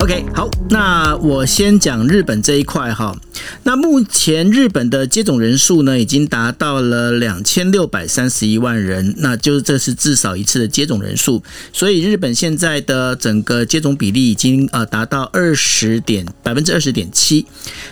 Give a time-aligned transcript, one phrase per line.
[0.00, 3.16] OK，好，那我先讲日本这一块哈。
[3.62, 11.42] 那目前日本的接种人数呢，已经达到了两千六百三十一万人，那就是这是至少一次的接种人数。
[11.72, 17.46] 所以日本现在的整个接种比例已经呃达到二十点百分之二十点七。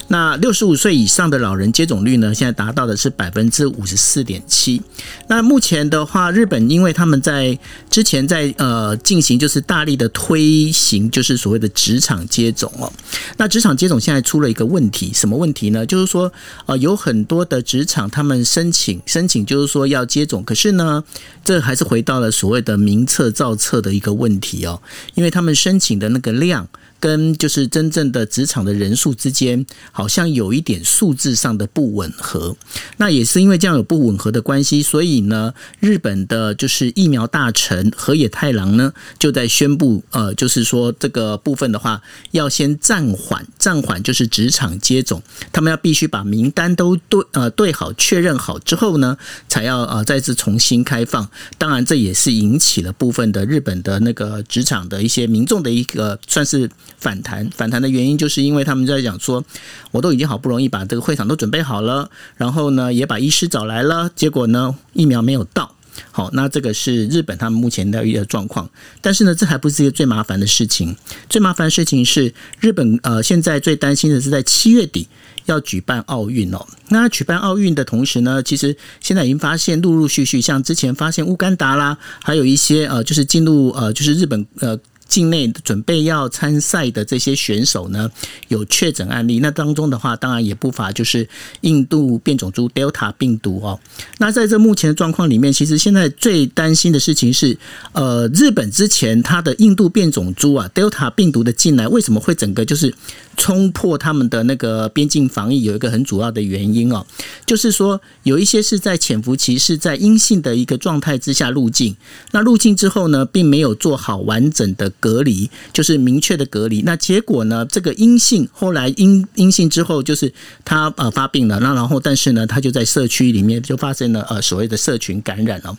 [0.09, 4.81] 那六十五岁以上的老人接种率呢，现在达到的是百分之五十四点七。
[5.29, 7.59] 那目前的话，日本因为他们在
[7.91, 12.93] 之前在呃进行就是大力的推行，就是所谓的职场接种哦。
[13.37, 15.85] 那职场接种现在出了一个问题，什么问问题呢？
[15.85, 16.33] 就是说，
[16.65, 21.05] 呃，有很多的职场他们申请申请，就是说要接种，可是呢，
[21.45, 24.81] 这还是回到了所谓的名册造册的一个问题哦，
[25.15, 26.67] 因为他们申请的那个量。
[27.05, 32.57] 跟就是真正的职场的人数之间，好像有一点数字上的不吻合。
[32.97, 42.01] 那也是因为这样有不吻合的关系，所以呢，日本的就是疫苗大臣河野太郎呢，就在宣布，呃，就是说这个部分的话，
[42.31, 51.29] 要先暂缓，暂缓就是职场接种，他们要必须把名单都对呃对好确认好之后呢，才要呃再次重新开放。
[51.59, 56.71] 当然，这也是引起了部分的日本的那个职场的一些民众的一个算是。
[56.99, 59.45] 反弹，反弹的原因就是因为他们在讲说，
[59.91, 65.75] 我都已经好不容易把这个会场都准备好了，然后呢也把医师找来了，结果呢疫苗没有到。
[66.11, 68.69] 好，那这个是日本他们目前的一个状况。
[69.01, 70.97] 但是呢，这还不是一个最麻烦的事情。
[71.29, 75.07] 最麻烦的事情是日本呃现在最担心的是在七月底
[75.45, 76.67] 要举办奥运哦。
[76.89, 84.77] 那举办奥运的同时呢，其实现在已经发现陆陆续续，像之前发现乌干达啦，还有一些呃就是进入呃就是日本呃。
[85.07, 88.11] 境内准备要参赛的这些选手呢，
[88.49, 89.39] 有确诊案例。
[89.39, 91.29] 那当中的话，当然也不乏就是
[91.61, 93.79] 印度变种株 Delta 病毒哦。
[94.19, 97.57] 那在这目前的状况里面，其实现在最担心的事情是，
[97.93, 102.93] 呃，日本之前它的印度变种株啊 Delta 病毒的进来，为什么会整个就是
[103.37, 105.63] 冲破他们的那个边境防疫？
[105.63, 107.07] 有一个很主要的原因哦，
[107.47, 111.95] 就是说有一些是在潜伏期是在阴性的一个状态之下入境，
[112.33, 114.91] 那入境之后呢，并没有做好完整的。
[115.05, 117.67] 隔离就是明确的隔离，那结果呢？
[117.67, 120.33] 这个阴性后来阴阴性之后，就是
[120.65, 125.77] 他呃发病了，那然后但是呢，他就在社区里面就发生了呃所谓的社群感染了。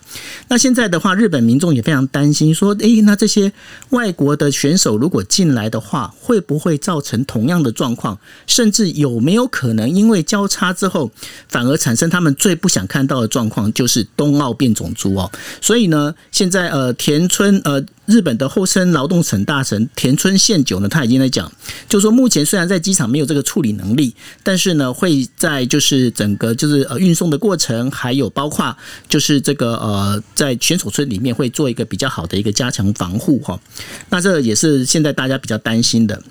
[0.48, 3.52] 那现在的话，日本民众也非常担心，说，诶，那这些
[3.90, 8.20] 外国的选手如果进来的话，会不会造成同样的状况？
[8.46, 11.10] 甚至有没有可能因为交叉之后，
[11.50, 15.32] 反而产生他们最不想看到的状况，就是冬奥变种株哦。
[15.60, 17.84] 所以呢，现在呃田村呃。
[18.08, 21.50] 日本的厚生劳动工程大臣田村宪久呢，他已经在讲，
[21.88, 28.76] 就说目前虽然在机场没有这个处理能力，但是呢，会在就是整个就是呃运送的过程，还有包括
[29.08, 33.58] 就是这个呃在选手村里面会做一个比较好的一个加强防护哈。
[34.10, 36.22] 那这也是现在大家比较担心的。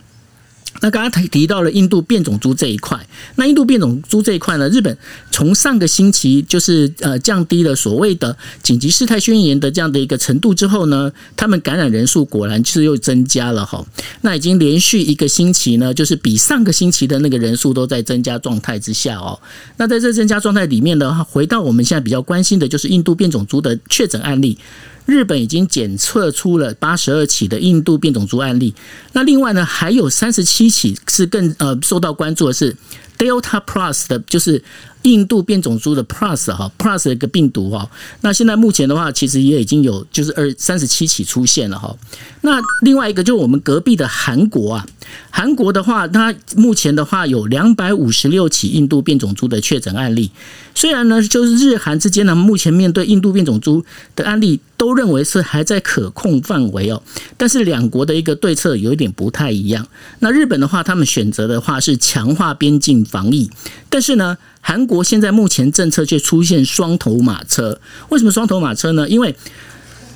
[0.84, 3.00] 那刚刚提提到了印度变种猪这一块，
[3.37, 4.95] 那印度变种猪这一块呢，日本
[5.31, 13.83] 从上个星期就是呃降低了所谓的紧急事态宣言的这样的一个程度之后呢，他们感染人数果然就是又增加了哈。
[14.21, 19.41] 那已经连续一个星期呢，就是比上个星期的那个人数都在增加状态之下哦。
[19.78, 24.59] 那在这增加状态里面呢，回到我们现在比较关心的就是印度变种猪的确诊案例。
[25.06, 28.75] 日本已经检测出了八十二起的印度变种株案例，
[29.12, 32.75] 那另外呢，还有三十七起是更呃受到关注的是
[33.19, 34.63] Delta Plus 的，就是。
[35.05, 37.87] 印度变种株的 Plus 哈 Plus 的一个病毒哈，
[38.23, 41.95] 那现在目前的话，其实也已经有就是二三十七起出现了哈。
[42.41, 44.87] 那另外一个就是我们隔壁的韩国啊，
[45.29, 50.31] 韩国的话，它目前的话有两百五十六起印度变种株的确诊案例。
[50.75, 53.85] 虽然呢，就是日韩之间呢，目前面对印度变种株
[54.17, 57.03] 的案例都认为是还在可控范围哦，
[57.37, 59.87] 但是两国的一个对策有一点不太一样。
[60.21, 63.50] 那日本的话，他们选择的话是强化边境防疫，
[63.88, 64.37] 但是呢。
[64.66, 67.78] 韩国现在目前政策却出现双头马车，
[68.09, 69.06] 为什么双头马车呢？
[69.06, 69.37] 因为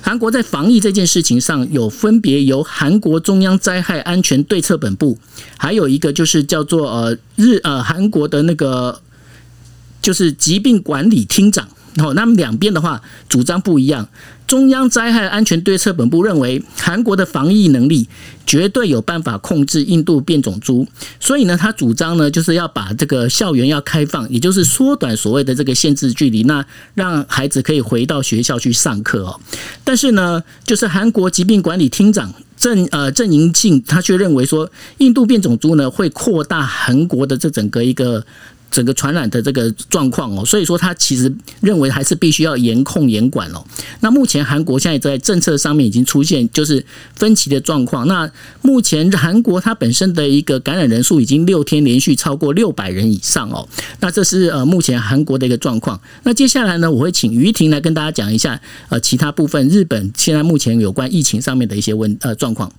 [0.01, 5.19] 韩国在防疫这件事情上有分别由韩国中央灾害安全对策本部，
[5.55, 8.99] 还有一个就是叫做呃日呃韩国的那个
[10.01, 14.07] 就是疾病管理厅长，然后他们两边的话主张不一样。
[14.47, 18.09] 中央灾害安全对策本部认为，韩国的防疫能力
[18.47, 20.87] 绝对有办法控制印度变种株，
[21.19, 26.65] 所以呢，他主张呢就是要把这个校园要开放，也就是缩短所谓的这个限制距离，那
[26.95, 29.39] 让孩子可以回到学校去上课哦。
[29.83, 38.25] 但是呢，就是韩国疾病管理厅长郑呃郑银庆，他却认为说，印度变种株呢会扩大韩国的这整个一个。
[38.71, 43.63] 整个传染的这个状况哦，所以说他其实认为还是必须要严控严管哦。
[44.01, 46.85] 那目前韩国现在在政策上面已经出现就是
[47.15, 48.07] 分歧的状况。
[48.07, 48.29] 那
[48.61, 53.67] 目前韩国它本身的一个感染人数已经六天连续超过六百人以上哦。
[53.99, 55.99] 那这是呃目前韩国的一个状况。
[56.23, 62.71] 那接下来呢，我会请于婷来跟大家讲一下呃其他部分日本现在目前有关疫情上面的一些问呃状况。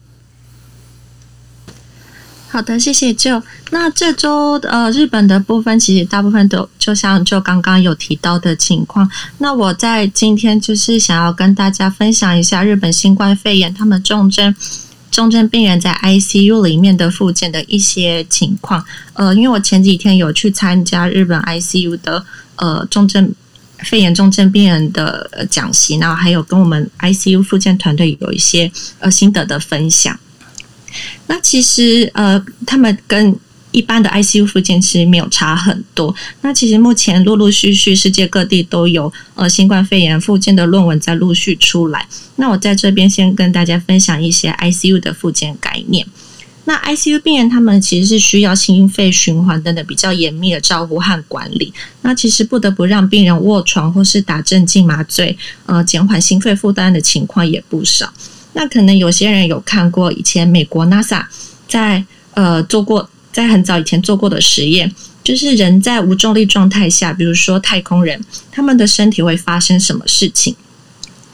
[2.52, 3.40] 好的，谢谢 Joe。
[3.70, 9.08] 那这周呃，日本的部分其实大部分都就像就刚刚有提到的情况。
[9.38, 14.52] 那我在今天就是想要跟大家分享一下日本新冠肺炎他们重症
[15.12, 18.84] 重症病人在 ICU 里面的复健的一些情况。
[19.12, 22.24] 呃，因为我前几天有去参加日本 ICU 的
[22.56, 23.32] 呃重症
[23.78, 30.18] 肺炎重症病人的讲习，然后还有跟我们 ICU 复健团队有一些呃心得的分享。
[31.26, 33.36] 那其实呃，他们跟
[33.72, 36.12] 一般的 ICU 复健其实没有差很多。
[36.40, 42.04] 那其实目前陆陆续续世界各地都有呃新冠肺炎复健的论文在陆续出来。
[42.34, 46.04] 那我在这边先跟大家分享一些 ICU 的复健概念。
[46.64, 51.72] 那 ICU 病人他们其实是需要心肺循环等等比较严密的照顾和管理。
[52.02, 58.12] 那其实不得不让病人卧床或是打镇静麻醉，呃，减缓心肺负担的情况也不少。
[58.52, 61.24] 那可能有些人有看过以前美国 NASA
[61.68, 62.04] 在
[62.34, 64.92] 呃做过，在很早以前做过的实验，
[65.22, 68.20] 就是人在无重力状态下，比如说太空人，
[68.50, 70.54] 他们的身体会发生什么事情？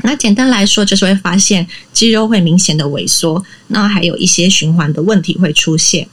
[0.03, 6.07] 那简单来说，就是会发现肌肉会明显的萎缩，那还有一些循环的问题会出现。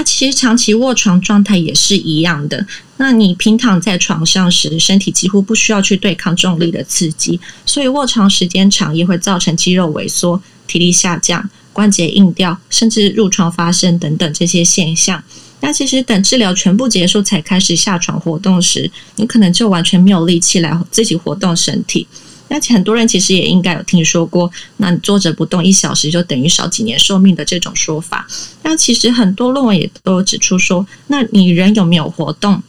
[0.00, 2.66] 那其实长期卧床状态也是一样的。
[2.96, 15.22] 那你平躺在床上时，身体几乎不需要去对抗重力的刺激，所以卧床时间长也会造成肌肉萎缩、体力下降、关节硬掉，甚至褥疮发生等等这些现象。
[15.60, 22.06] 那其实等治疗全部结束才开始下床活动时，你可能就完全没有力气来自己活动身体。
[22.52, 28.26] 那很多人其实也应该有听说过，那你坐着不动一小时就等于少几年寿命的这种说法。
[28.64, 32.60] 那其实很多论文也都有指出说，那你人有没有活动，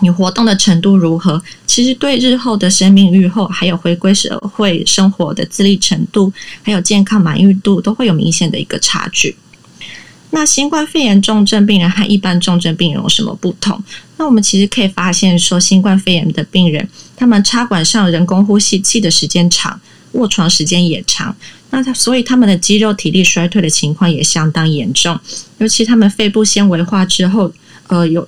[0.00, 6.32] 你活动的程度如何，其实对日后的生命预后，还有回归社会生活的自立程度，
[6.62, 9.36] 还有健康满意度，都会有明显的一个差距。
[10.30, 13.82] 那新冠肺炎重症病人和一般重症病人有什么不同？
[14.18, 16.86] 那我们其实可以发现说，新冠肺炎的病人，
[17.18, 19.80] 他们插管上人工呼吸器的时间长，
[20.12, 21.34] 卧床时间也长，
[21.70, 25.18] 那他所以他们的肌肉体力衰退的情况也相当严重，
[25.58, 27.52] 尤其他们肺部纤维化之后，
[27.88, 28.26] 呃，有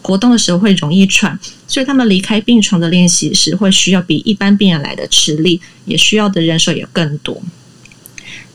[0.00, 1.38] 活动的时候会容易喘，
[1.68, 7.40] 所以他们离开病床的练习时会需要比一般病人来的吃力，也需要的人手也更多。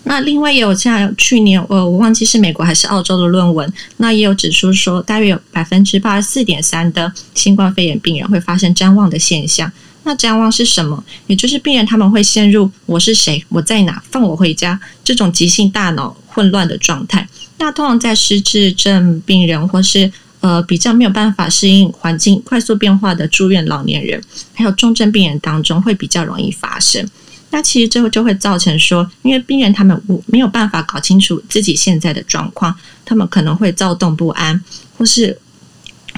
[0.07, 9.71] 那另外也有像去年，呃，我忘记是美国还是澳洲的论文，那也有指出说，大约有百分之八十四点三的新冠肺炎病人会发生谵妄的现象。
[10.04, 11.04] 那谵妄是什么？
[11.27, 13.44] 也就是病人他们会陷入“我是谁？
[13.50, 14.01] 我在哪？
[14.09, 17.27] 放我回家”这种急性大脑混乱的状态。
[17.57, 24.21] 那通常在失智症病人或是呃比较没有办法适应环境快速变化的住院老年人，
[24.53, 27.06] 还有重症病人当中会比较容易发生。
[27.50, 34.62] 那其实最后就会造成说，因为病人他们没有办法搞清楚自己现在的状况，他们可能会躁动不安，
[34.98, 35.40] 或是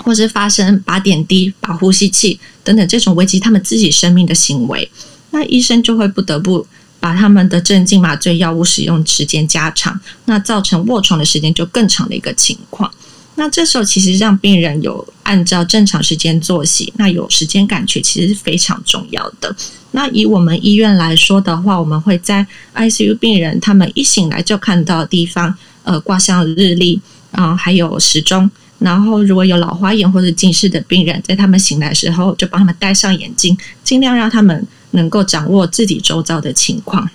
[0.04, 4.90] 或是发生拔点滴、拔呼吸器等等这种危及他们自己生命的行为。
[5.32, 6.66] 那医生就会不得不
[7.00, 12.92] 把他们的镇静麻醉药物使用时间加长，那造成卧床的时间就更长的一个情况。
[13.36, 19.56] 那这时候其实让病人有按照正常时间作息，那有时间感觉其实是非常重要的。
[19.92, 28.50] 那以我们医院来说的话，我们会在 ICU 病人他们一醒来就看到的地方，呃，挂上日历啊，还有时钟。
[28.78, 37.10] 然后如果有老花眼或者近视的病人，在他们醒来时候，就帮他们戴上眼镜，尽量让他们能够掌握自己周遭的情况。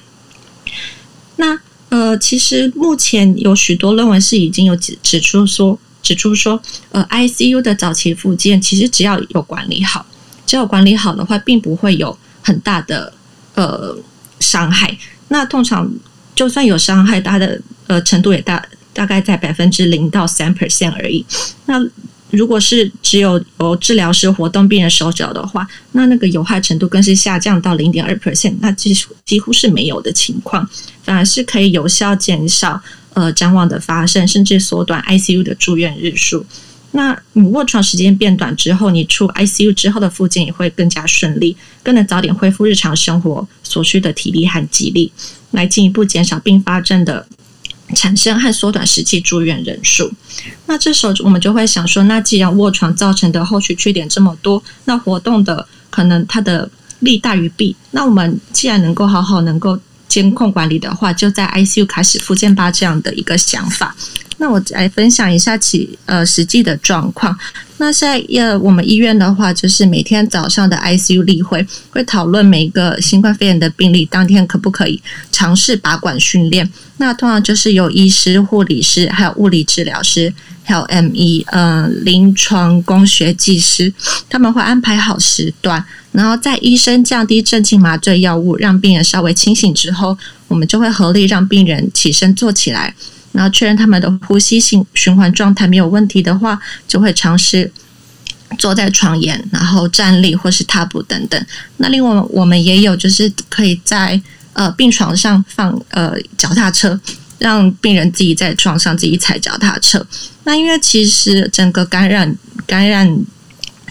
[1.36, 10.04] 那呃，其实目前有许多论文是已经有指指出说，指出说，呃，ICU 的早期复健其实只要有管理好，
[10.44, 12.18] 只要管理好的话，并不会有。
[12.44, 13.12] 很大的
[13.54, 13.96] 呃
[14.38, 14.96] 伤害，
[15.28, 15.90] 那通常
[16.34, 21.24] 就算有伤害，它的呃程度也大，大概在百分之零到三 percent 而已。
[21.64, 21.82] 那
[22.30, 30.68] 如果是只有由治疗师活动病人手脚的话，那那个有害程度更是下降到零点二 percent，那几乎几乎是没有的情况，
[31.02, 32.82] 反而是可以有效减少
[33.14, 36.44] 呃譫妄的发生，甚至缩短 ICU 的住院日数。
[36.96, 45.10] 那你卧床时间变短之后，你出 ICU 之后的复健也会更加顺利，更能早点恢复日常生活所需的体力和肌力，
[45.50, 47.26] 来进一步减少并发症的
[47.96, 50.08] 产生和缩短实际住院人数。
[50.66, 56.70] 那这时候我们就会想说，那既然卧床造成的后续缺点这么多，那活动的可能它的
[57.00, 57.74] 利大于弊。
[57.90, 59.76] 那我们既然能够好好能够
[60.08, 63.94] 监控管理的话，就在 ICU 开始复健吧这样的一个想法。
[64.38, 67.36] 那我来分享一下其呃实际的状况。
[67.84, 76.66] 那在呃我们医院的话，就是每天早上的 ICU 例会会讨论每一个新冠肺炎的病例当天可不可以尝试拔管训练。
[76.96, 81.44] 那通常就是有医师、护理师、还有物理治疗师，还有 M.E.
[81.50, 83.92] 呃临床工学技师，
[84.30, 90.16] 他们会安排好时段，然后在医生降低镇静麻醉药物，让病人稍微清醒之后，
[90.48, 92.94] 我们就会合力让病人起身坐起来。
[93.34, 97.70] 然后确认他们的呼吸性循环状态没有问题的话，就会尝试
[98.56, 101.46] 坐在床沿，然后站立或是踏步等等。
[101.78, 104.20] 那另外我们也有就是可以在
[104.52, 106.98] 呃病床上放呃脚踏车，
[107.38, 110.06] 让病人自己在床上自己踩脚踏车。
[110.44, 112.32] 那因为其实整个感染
[112.66, 113.18] 感染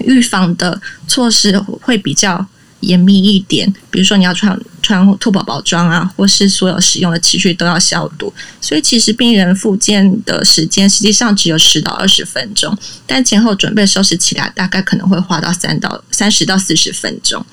[0.05, 2.45] 预防的措施会比较
[2.83, 8.31] 严密一点，比如说你要穿穿兔宝宝装啊，或是所有使用的器具都要消毒。
[8.61, 17.45] 所以其实病人复健的时间实际上只有十到二十分钟，但前后准备收拾起来大概可能会花到三到三十到四十分钟。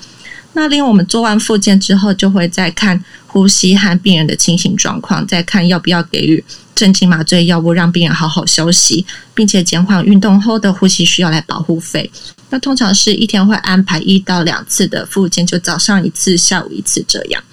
[0.53, 6.45] 那另外我们做完复健之后，就会再看呼吸和病人的清醒状况，再看要不要给予
[6.81, 12.11] 镇静麻醉药物，让病人好好休息，并且减缓运动后的呼吸需要来保护肺。
[12.49, 17.45] 那通常是一天会安排一到两次的复健，就早上一次，下午一次这样。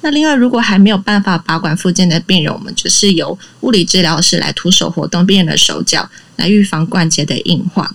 [0.00, 7.94] 那另外，如果还没有办法拔管复健的病人，我们就是由物理治疗师来徒手活动病人的手脚，来预防关节的硬化。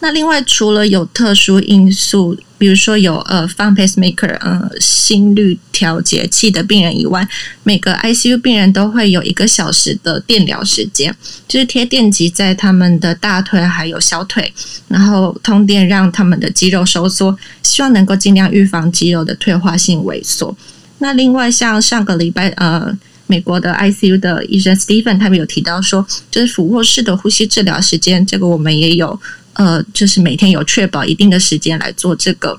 [0.00, 7.26] 那另外，除了有特殊因素，比如说有呃放 pacemaker 呃心率调节器的病人以外，
[7.62, 11.14] 每个 ICU 病人都会有一个小时的电疗时间，
[11.46, 14.52] 就是贴电极在他们的大腿还有小腿，
[14.88, 20.56] 然后通电让他们的肌肉收缩，希望能够尽量预防肌肉的退化性萎缩。
[20.98, 22.92] 那另外，像上个礼拜呃
[23.28, 29.20] 美国的 ICU 的医生 Stephen 他们有提到说，就是俯卧式的呼吸治疗时间，这个我们也有。
[29.54, 32.56] 呃，就是每天有确保一定的时间来做这个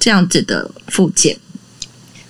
[0.00, 1.36] 这样子的复健。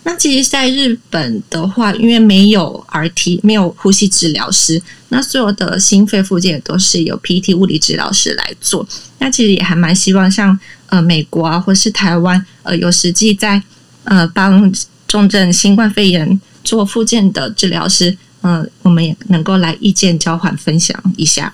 [0.02, 8.85] 那其实，在日本的话，因为没有 RT，没有呼吸治疗师，那所有的心肺复健都是由 PT 物理治疗师来做。
[9.21, 13.62] 那其实也还蛮希望像呃美国啊，或是台湾呃有实际在
[14.02, 14.73] 呃帮
[15.07, 21.52] 重症新冠肺炎做复健的治疗师，嗯、我们也能够来意见交换分享一下。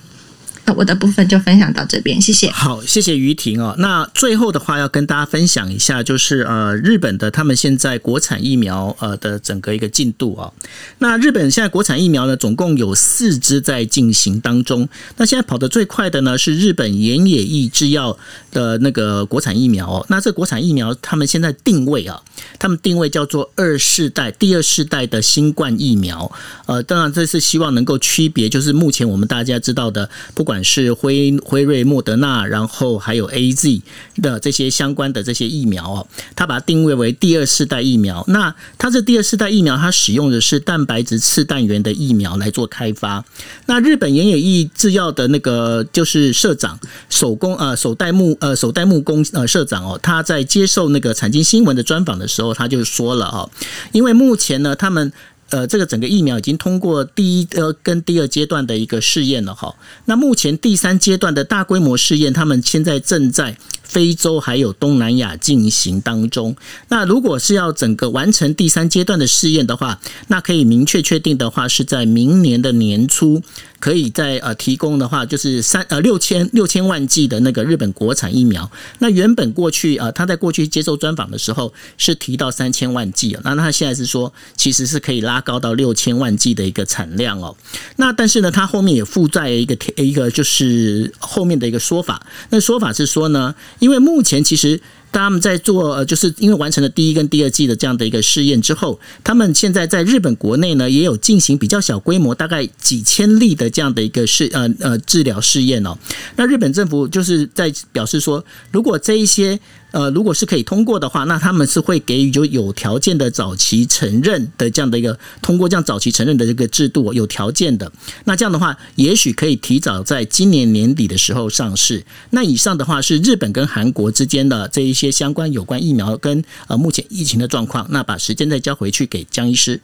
[0.73, 2.49] 我的部分就分享到这边，谢谢。
[2.49, 3.75] 好，谢谢于婷哦。
[3.77, 10.51] 那最后的话要跟大家分享一下，就是呃，日本的他们现在国产疫苗呃的整个一个进度啊。
[10.99, 14.87] 那日本现在国产疫苗呢，总共有四支在进行当中。
[15.17, 18.17] 那现在跑得最快的呢是日本岩野义制药
[18.51, 20.05] 的那个国产疫苗哦。
[20.09, 22.21] 那这国产疫苗他们现在定位啊，
[22.57, 26.31] 他们定位叫做二世代、第二世代的新冠疫苗。
[26.65, 33.81] 呃，当然这是希望能够区别，就是目前我们大家知道的，不管是辉辉瑞、莫德纳，然后还有 AZ
[34.21, 38.23] 的这些相关的这些疫苗哦，它把它定位为第二世代疫苗。
[38.27, 43.23] 那它这第二世代疫苗，它使用的是蛋白质次氮源的疫苗来做开发。
[43.65, 53.49] 那日本岩野义制药的那个就是社长手工呃手代木呃手代木工呃社长哦，他在接受那个产经新闻的专访的时候，他就说了哦，
[53.91, 55.11] 因为目前呢，他们。
[55.55, 59.73] 呃，这个整个疫苗已经通过第一呃跟第二阶段的一个试验了哈。
[60.03, 66.55] 那目前第三阶段的大规模试验，他们现在正在非洲还有东南亚进行当中。
[66.89, 73.41] 那如果是要整个完成第三阶段的试验的话，那可以明确确定的话，是在明年的年初。
[73.77, 78.71] 可以在呃提供的话，就是三呃六千六千万剂的那个日本国产疫苗。
[78.97, 87.55] 那原本过去啊，他在过去接受专访的时候是提到三千万剂，那他现在是说其实是可以拉高到六千万剂的一个产量哦。
[87.97, 94.81] 那但是呢，他后面也附在一个一个就是后面的一个说法，那说法是说呢，因为目前其实。
[95.21, 105.97] 他们在做，就是因为完成了第一跟第二季的这样的一个试验之后，他们现在在日本国内呢，也有进行比较小规模，大概几千例的这样的一个试，呃呃治疗试验哦。
[106.35, 109.59] 那日本政府就是在表示说，如果这一些。
[109.91, 117.89] 呃，如果是可以通过的话，那他们是会给予就有条件的早期承认的这样的一个通过这样早期承认的这个制度，有条件的。
[118.25, 122.03] 那这样的话，也许可以提早在今年年底的时候上市。
[122.31, 127.87] 那以上的话是日本跟韩国之间的这一些相关有关疫苗跟呃目前疫情的状况。
[127.89, 129.81] 那把时间再交回去给江医师。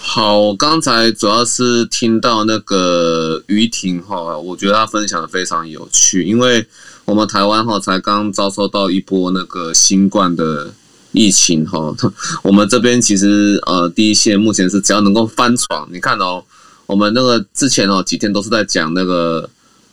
[0.00, 6.66] 好，刚才主要是听到那个于婷哈，我觉得他分享的非常有趣，因为
[7.04, 10.72] 我们台湾哈才刚遭受到一波那个新冠的
[11.12, 11.94] 疫情哈，
[12.42, 16.44] 我们这边其实呃第一线目前是只要能够翻床，你看哦，
[16.86, 19.48] 我们那个之前哦几天都是在讲那个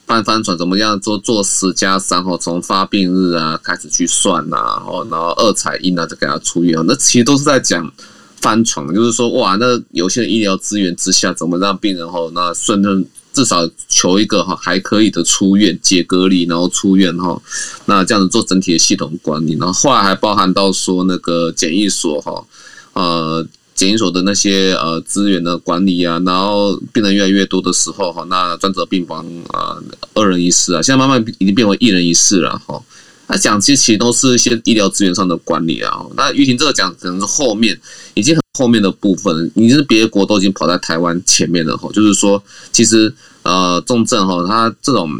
[0.05, 7.91] 翻翻船怎么样做做十加三哈，从发病日啊开始去算呐，哦，然后二采一啊就给他出院，那其实都是在讲。
[8.41, 17.41] 翻船就是说，哇，那有限的医疗资源之下，怎么让病人哈，那顺顺至少求一个哈还可以的出院解隔离，然后出院哈，
[17.85, 22.45] 那这样子做整体的系统管理，然后后来还包含到说那个检疫所哈，
[22.93, 23.43] 呃，
[23.75, 29.77] 检疫所的那些呃资源的管理啊，然后病人越来越多的时候哈，那专责病房啊
[30.13, 32.81] 二人一室啊，现在慢慢已经变为一人一室了哈。
[33.27, 35.99] 那讲其实其实都是一些医疗资源上的管理啊。
[36.15, 37.77] 那于婷这个讲可能是后面
[38.13, 41.89] 已经很后面的部分，你是别的国都已经跑在台湾前面了哈。
[41.91, 42.41] 就是说，
[42.71, 45.19] 其实呃重症哈，它这种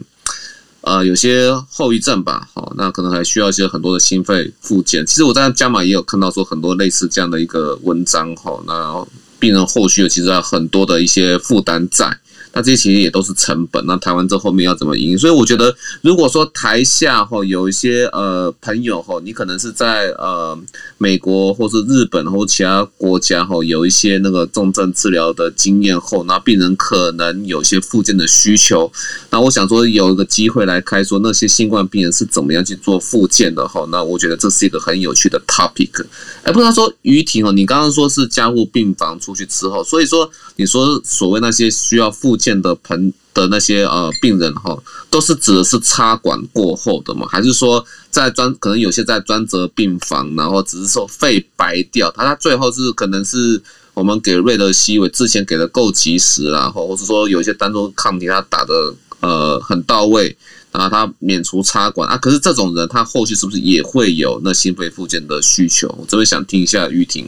[0.86, 5.06] 呃有些后遗症吧，哈，那可能还需要一些很多的心肺复健。
[5.06, 8.62] 其实我在加码也有看到说很多类似这样的一个文章哈。
[8.66, 9.06] 那
[9.40, 12.18] 病人后续其实有很多的一些负担在。
[12.56, 13.86] 那这些其实也都是成本。
[13.86, 15.18] 那台湾这后面要怎么赢？
[15.18, 20.58] 所以我觉得，如果说台下哈有一些呃朋友哈，你可能是在呃
[20.98, 28.90] 美国或是日本或其他国家哈，有一些那个重症治疗的经验后，那病人可能有些复健的需求。
[29.32, 33.86] 那我想说，有一个机会来开说那些新冠病人是怎么样去做复健的哈。
[33.92, 36.06] 那我觉得这是一个很有趣的 topic。
[36.44, 42.45] 哎，不知道说于婷哦，你刚刚说是加护病房出去之后，所以说你说所谓那些需要复健。
[42.46, 44.78] 见的朋的那些呃病人哈，
[45.10, 47.28] 都是指的是插管过后的吗？
[47.28, 53.62] 还是说在专可能有些在专责病房，然后只是说肺白掉，他他最后是可能是
[53.96, 58.74] 我们给瑞德西韦之前给的够及时，然后或是说有些单中抗体他打的
[59.22, 60.38] 呃很到位，
[60.72, 62.16] 然后他免除插管啊。
[62.18, 65.88] 可是这种人他后续是不是也会有那心肺复健的需求？
[66.00, 67.28] 我这边想听一下玉婷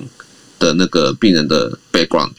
[0.59, 2.31] 的那个病人的 background。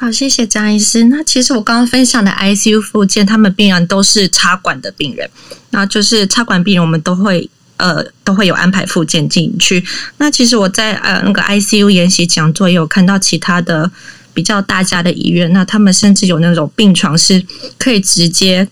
[0.00, 1.04] 好，谢谢张医师。
[1.04, 5.28] 那其实我刚刚分享的 ICU 复健，他们病人都是插管的病人，
[5.72, 9.84] 那就是插管病人，我们都会呃都会有安排附件进去。
[10.16, 13.90] 那其实我在呃那个 ICU 研习讲座也有看到其他的
[14.32, 17.44] 比较大家的医院，那他们甚至有那种病床是
[17.76, 18.66] 可以直接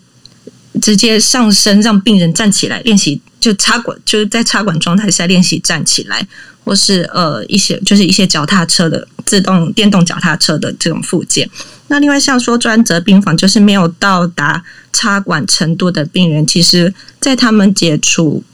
[0.80, 6.26] 直接上升，让病人站起来练习，就插管就是在插管状态下练习站起来。
[6.64, 11.48] 或是呃一些就是一些脚踏车的自动电动脚踏车的这种附件。
[11.86, 18.44] 那另外像说专责病房，就是没有到达插管程度的病人，其实在他们解除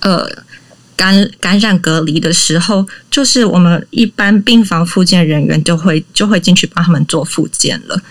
[0.00, 0.28] 呃
[0.96, 8.02] 感感染隔离的时候，就是我们一般病房附件人员就会就会进去帮他们做附件了，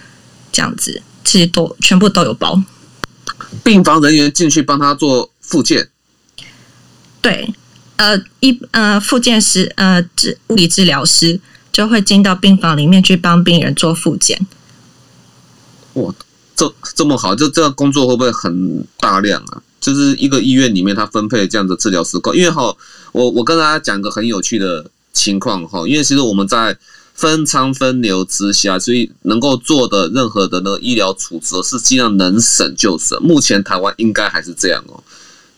[0.54, 2.64] 这样子其实都全部都有包。
[3.62, 5.90] 病房人员进去帮他做复健，
[7.28, 7.54] 对。
[7.98, 11.40] 呃，一呃，复健师呃，治物理治疗师
[11.72, 14.40] 就会进到病房里面去帮病人做复健。
[15.94, 16.14] 哇，
[16.56, 19.64] 这这么好，就这个工作会不会很大量啊？
[19.82, 22.76] 就是一个医院里面，他分配这样的治疗师，因为哈，
[23.14, 26.78] 我我跟大家讲个很有趣的情况哈，因为其实我们在
[27.16, 33.20] 分仓分流之下，所以能够做的任何的那个医疗处置是尽量能省就省。
[33.24, 35.02] 目前台湾应该还是这样哦。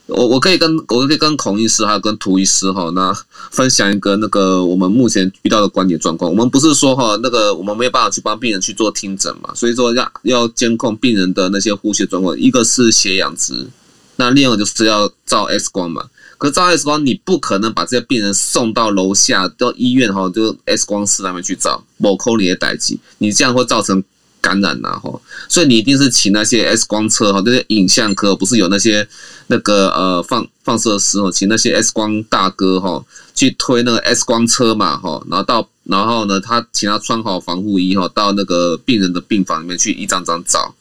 [0.09, 3.13] 我我可以跟我可以跟孔医师还有跟涂医师哈，那
[3.51, 6.29] 分享一个那个我们目前遇到的观点状况。
[6.29, 12.37] 我们不是说哈那个我们没有办法去帮病人去做听诊嘛，所以说要要监控病人的那些呼吸状况。
[12.37, 13.67] 一个是血氧值，
[14.15, 16.05] 那另外就是要照 X 光嘛。
[16.37, 24.03] 可照 X 光你不可能把这些病人送到楼下到医院哈，就 X 光室那边去照，某扣你的代志，你这样会造成。
[24.41, 25.19] 感染呐，哈，
[25.49, 29.05] 所以你一定是请那些 X 光车哈，那些影像科不是有那些
[29.51, 40.75] 那个呃放放射师哦，请那些 X 光大哥哈去推那个 X 光车嘛哈，然后到然后呢，他请他穿好防护衣哈，到那个病人的病房里面去一张张照。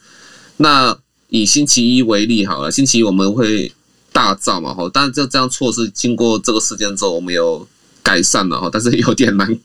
[0.58, 0.96] 那
[1.28, 3.72] 以星期一为例好了，星期一我们会
[4.12, 7.66] 大照嘛哈，但是这这样措施经过这个事件之后，我们有
[8.02, 9.58] 改善了哈，但是有点难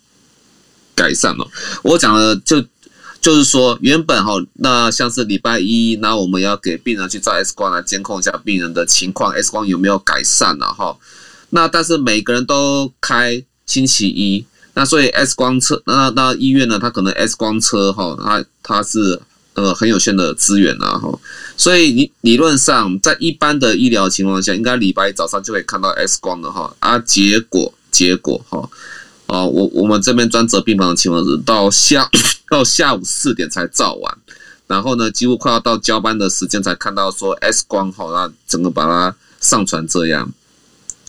[0.95, 1.45] 改善了。
[1.83, 2.63] 我讲了就。
[3.23, 10.97] 就是说，原本哈，那像是礼拜一，那我们要给病人去照 X 光来监控一下病人的情况，X 光有没有改善了哈。
[11.51, 19.21] 那但是每个人都开星期一，那所以 X 光车，那那医院呢，它可能 X 光车哈，它它是
[19.53, 21.17] 呃很有限的资源啊哈。
[21.55, 26.75] 所以理理论上，在一般的医疗情况下，应该礼拜一早上就可以看到 X 光的哈。
[26.79, 28.69] 啊，结果结果哈。
[29.33, 32.07] 啊，我我们这边专责病房的情况是到下
[32.51, 34.17] 到下午四点才照完，
[34.67, 40.31] 然后呢，几乎快要到交班的时间才看到说 X 光好，那整个把它上传这样，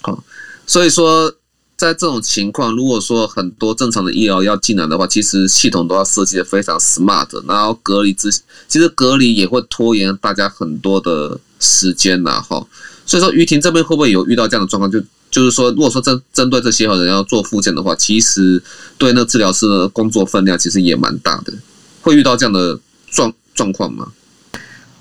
[0.01, 0.25] 好，
[0.67, 1.35] 所以说
[1.77, 8.33] 在这种情况，如果说很多正常的医疗要进来的话，其实系统都要设计的非常 smart，然后隔离之
[8.67, 12.67] 其实隔离也会拖延大家很多的时间呐，哈，
[13.05, 14.91] 所以说于婷这边会不会有遇到这样的状况？
[14.91, 14.99] 就
[15.35, 18.62] 就是说，如果说针针对这些人要做复健的话，其实
[18.97, 21.53] 对那治疗师的工作分量其实也蛮大的，
[22.03, 22.79] 会遇到这样的
[23.11, 24.12] 状状况吗？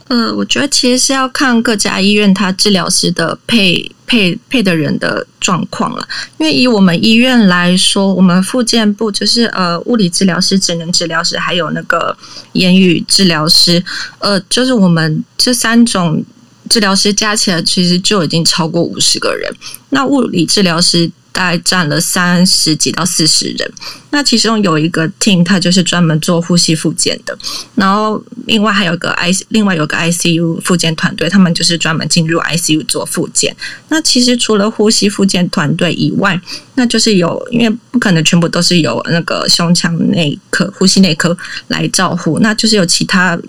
[0.07, 6.07] 呃，我觉得其实是要看各家医院他治疗师的配配配的人的状况了。
[6.39, 12.17] 因为以我们医院来说，我们复健部就是呃物理治疗师、职能治疗师，还有那个
[12.53, 13.83] 言语治疗师，
[14.17, 16.25] 呃，就是我们这三种。
[16.73, 19.55] 治疗师加起来其实就已经超过五十个人，
[19.91, 23.71] 那物理治疗师大概占了三十几到四十人。
[24.09, 27.37] 那其中有一个 team，他就是专门做呼吸复健的，
[27.75, 33.55] 然后另外还有个 IC，另外有个 ICU 复健团队，他们就是专门进入 ICU 做复健。
[33.89, 36.41] 那其实除了呼吸复健团队以外，
[36.73, 43.39] 那就是有，因为不可能全部都是由那个胸腔内科、呼吸内科来照护，那就是有其他。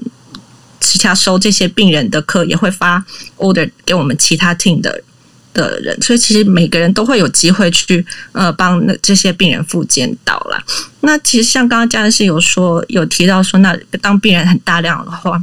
[0.84, 3.04] 其他收这些病人的课也会发
[3.38, 5.02] order 给我们其他 team 的
[5.52, 10.62] 的人，所以其实每个人都会有机会去呃帮那这些病人复健到了。
[11.00, 15.40] 那其实像刚刚家人有说有提到说，那当病人很大量的话，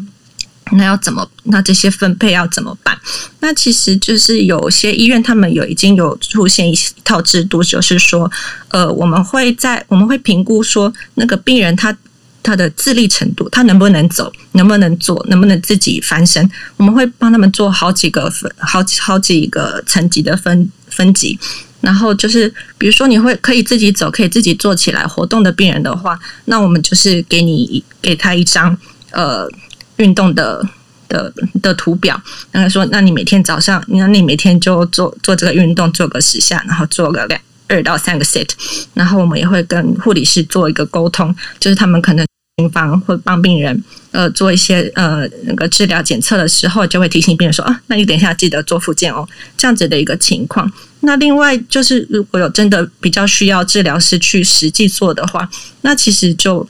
[0.74, 1.30] 那要怎么？
[1.44, 2.98] 那这些分配要怎么办？
[3.40, 8.32] 那其实就是有些医院他们有已经有出现一套制度，就是说
[8.70, 11.98] 呃我们会在我们会评估说那个病人他。
[12.44, 16.50] 他的自立程度，他能不能走，能不能做，能不能自己翻身？
[16.78, 21.38] 我们会帮他们做好几个分，好几好几个层级的分分级。
[21.82, 28.78] 然后就是，比如说你会可以自己走，可以自己坐起来活动的病人的话，那我们就是给你给他一张
[29.10, 29.50] 呃
[29.96, 30.64] 运动的
[31.08, 38.50] 的的图表，然后说，那你每天早上，那你每天就做做这个运动，做个十下，然后做个两二到三个 set，
[38.94, 42.24] 然后我们也会跟护理师做一个沟通，就是他们可能。
[42.62, 50.72] 病房会帮病人呃做一些呃那个治疗检测的时候，就会提醒病人说啊，那你等一下记得做复健哦，这样子的一个情况。
[51.02, 55.50] 那另外就是如果有真的比较需要治疗师去实际做的话，
[55.82, 56.68] 那其实就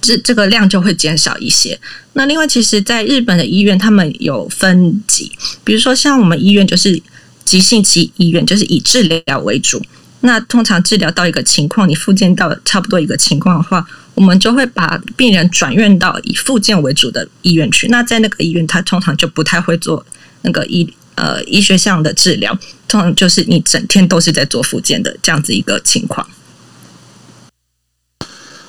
[0.00, 1.78] 这这个量就会减少一些。
[2.12, 5.32] 那另外，其实在日本的医院，他们有分级，
[5.64, 7.00] 比如说像我们医院就是
[7.44, 9.82] 急性期医院，就是以治疗为主。
[10.20, 17.88] 那通常治疗到一个情况，你复健到差不多一个情况的话，我们就会把病人转院到以复健为主的医院去。
[17.88, 20.04] 那在那个医院，他通常就不太会做
[20.42, 22.52] 那个医呃医学上的治疗，
[22.86, 26.28] 通常就是你整天都是在做复健的这样子一个情况。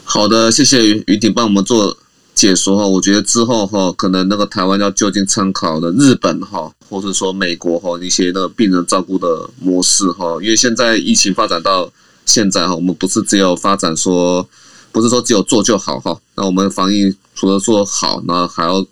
[0.04, 1.97] 好的，谢谢于婷帮我们做
[2.34, 2.88] 解说哈。
[2.88, 11.91] 我觉得之后哈，可能那个台湾要就近参考的日本哈，或者说美国哈一些的病人照顾的模式哈，因为现在疫情发展到
[12.25, 14.47] 现在哈，我们不是只有发展说。
[14.91, 18.86] 不是说只有做就好哈，那我们防疫除了做好，那还要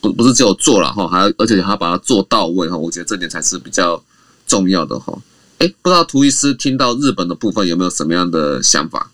[0.00, 4.00] 不不是只有做了哈，还要而且还要把它做到位哈，我觉得这点才是比较
[4.46, 5.18] 重要的哈。
[5.58, 9.10] 哎，不知道涂医师听到日本的部分有没有什么样的想法？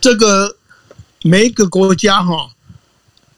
[0.00, 0.56] 这个
[1.22, 2.48] 每一个国家哈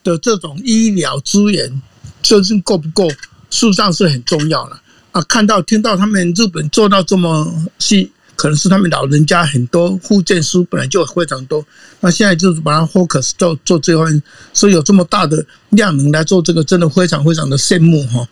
[0.04, 1.82] 的这种医疗资源
[2.22, 3.08] 究竟够不够，
[3.50, 4.78] 事实上是很重要的
[5.10, 5.20] 啊。
[5.22, 8.12] 看到听到他们日本做到这么细。
[8.36, 11.64] 可能是他们老人家很多复健师本来就非常多，
[12.00, 18.26] 那现在就是把它 focus 做做这方面，所以有这么大的量能来做这个，真的非常非常的羡慕哈。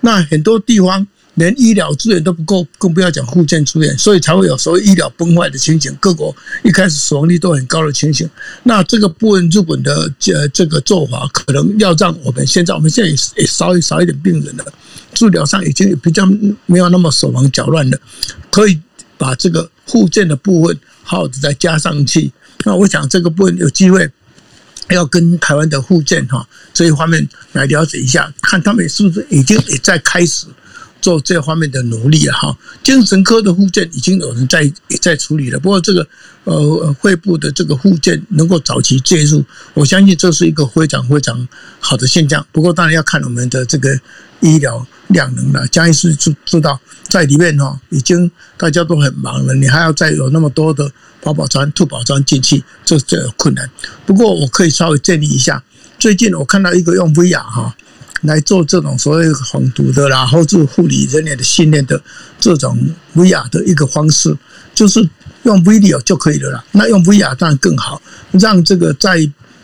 [0.00, 5.94] 那很多地方连医疗资源都不够，更不要讲复健资源，所以才会有所谓医疗崩坏的情形。
[6.00, 8.28] 各国一开始死亡率都很高的情形。
[8.62, 14.64] 那这个部分日本的这这个做法，可能要让我们现在我们现在也也稍微少一点病人了，
[15.12, 16.24] 治疗上已经比较
[16.66, 18.00] 没有那么手忙脚乱的，
[18.50, 18.80] 可以。
[19.18, 22.32] 把这个互鉴的部分好好的再加上去，
[22.64, 24.10] 那我想这个部分有机会
[24.90, 30.46] 要跟台湾的复健哈这一方面来了解一下，看他们是不是已经也在开始
[31.06, 32.58] 做这方面的努力了哈。
[32.82, 36.04] 精神科的复健已经有人在也在处理了，不过这个
[36.42, 41.46] 呃肺部的这个复健能够早期介入，我相信这是一个非常非常
[41.78, 42.44] 好的现象。
[42.50, 43.96] 不过当然要看我们的这个
[44.40, 46.80] 医疗量能了，江医师知知道。
[47.08, 50.90] 在里面哈，已经大家都很忙了，你还要再有那么多的
[51.22, 53.70] 保保仓、兔保仓进去，这这有困难。
[54.04, 55.62] 不过我可以稍微建议一下，
[56.00, 57.76] 最近我看到一个用 VR 哈
[58.26, 62.00] 来做这种所谓防毒的啦，或者护理人员的训练的
[62.38, 62.76] 这种
[63.14, 64.36] VR 的一个方式，
[64.74, 65.08] 就是
[65.44, 66.64] 用 video 就可以了啦。
[66.72, 69.18] 那用 VR 当然更好，让这个在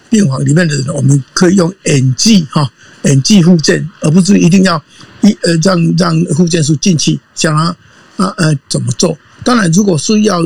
[0.09, 2.71] 病房里面的人，我们可以用演技哈，
[3.05, 4.83] 演技复健，而不是一定要
[5.23, 9.19] 一呃让让护健师进去想他啊呃怎么做。
[9.43, 10.41] 当然，如果是要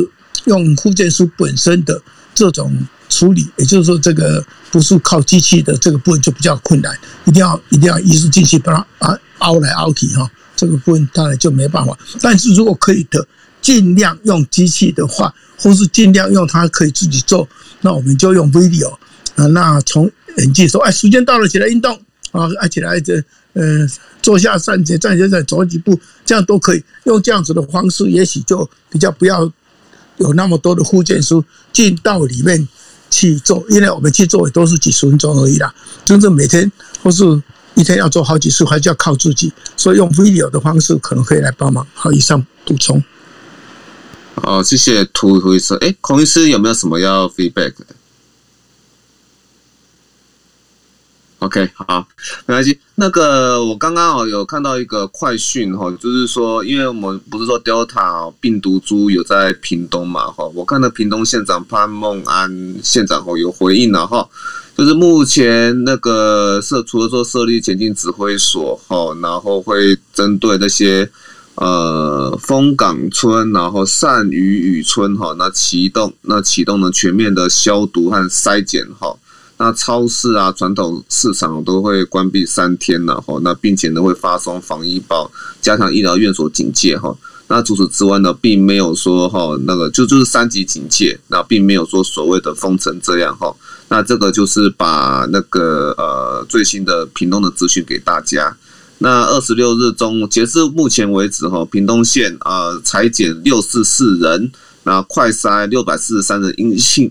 [0.44, 2.00] 用护健师本身的
[2.35, 2.72] 这种
[3.09, 11.97] 处理，也就是说，这个不是靠机器的这个部分就比较困难，一定要一定要医师进去把它啊凹来凹去哈，这个部分当然就没办法。
[12.21, 13.27] 但是如果可以的，
[13.62, 17.49] 尽量用机器的话，或是尽量用它可以自己做，
[17.81, 18.92] 那我们就用 video
[19.35, 19.47] 啊。
[19.47, 21.95] 那从演技说，哎，时间到了，起来运动
[22.33, 23.14] 啊，哎，起来这
[23.55, 23.87] 呃
[24.23, 29.51] 坐下站起，站起来再走几步，这样都可以用这样子的方式，也许就比较不要
[30.19, 31.35] 有那么多的复健师
[31.73, 32.69] 进到里面。
[33.11, 35.75] 去做，因为我们去做也都是几十分钟而已啦。
[36.05, 36.71] 真正每天
[37.03, 37.25] 或是
[37.75, 39.53] 一天要做好几次，还是要靠自己。
[39.77, 41.87] 所以用 video 的方式可能可以来帮忙。
[41.95, 43.03] 好，以上补充。
[44.37, 45.75] 好，谢谢涂涂医师。
[45.77, 47.87] 哎，孔医师有没有什么要 feedback 的
[51.38, 52.07] ？OK，好，
[52.46, 52.79] 没关系。
[52.94, 64.27] 那个我刚刚哦有看到一个快讯哈，就是说，因为我们不是说 Delta 病毒株有在屏东嘛哈，我看到屏东县长潘孟安县长哦有回应了哈，
[64.77, 71.09] 就是目前那个设除了说设立前进指挥所哈，然后会针对那些
[71.57, 79.14] 呃枫港村，然后善渔渔村哈，那启动那启动了全面的消毒和筛检哈。
[79.59, 83.38] 那超市啊，传统市场都会关闭三天了哈。
[83.42, 85.31] 那并且呢，会发送防疫包，
[85.62, 87.16] 加强医疗院所警戒哈。
[87.49, 93.55] 那除此之外呢，并没有说哈，那个就就是三级警戒，那并没有说所谓的封城这样哈。
[93.88, 98.55] 那这个就是把那个呃最新的屏东的资讯给大家。
[98.99, 104.51] 那二十六日中，截至目前为止哈，屏东县啊裁减六四四人，
[104.83, 107.11] 那快筛六百四十三人阴性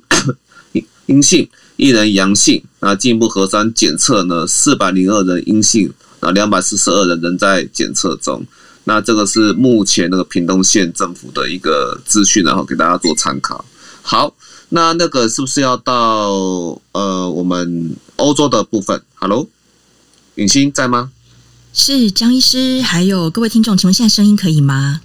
[1.07, 1.49] 阴性。
[1.77, 4.47] 一人阳性，那进一步核酸检测呢？
[4.47, 8.45] 四百零二人阴性，啊，两百四十二人仍在检测中。
[8.85, 13.65] 那这个是目前那个屏东县政府的一个资讯，然后给大家做参考。
[14.01, 14.33] 好，
[14.69, 19.49] 那那个是不是要到呃我们欧洲的部分？Hello，
[20.35, 21.11] 允欣在吗？
[21.73, 25.01] 是江医师，还有各位听众，请问现在声音可以吗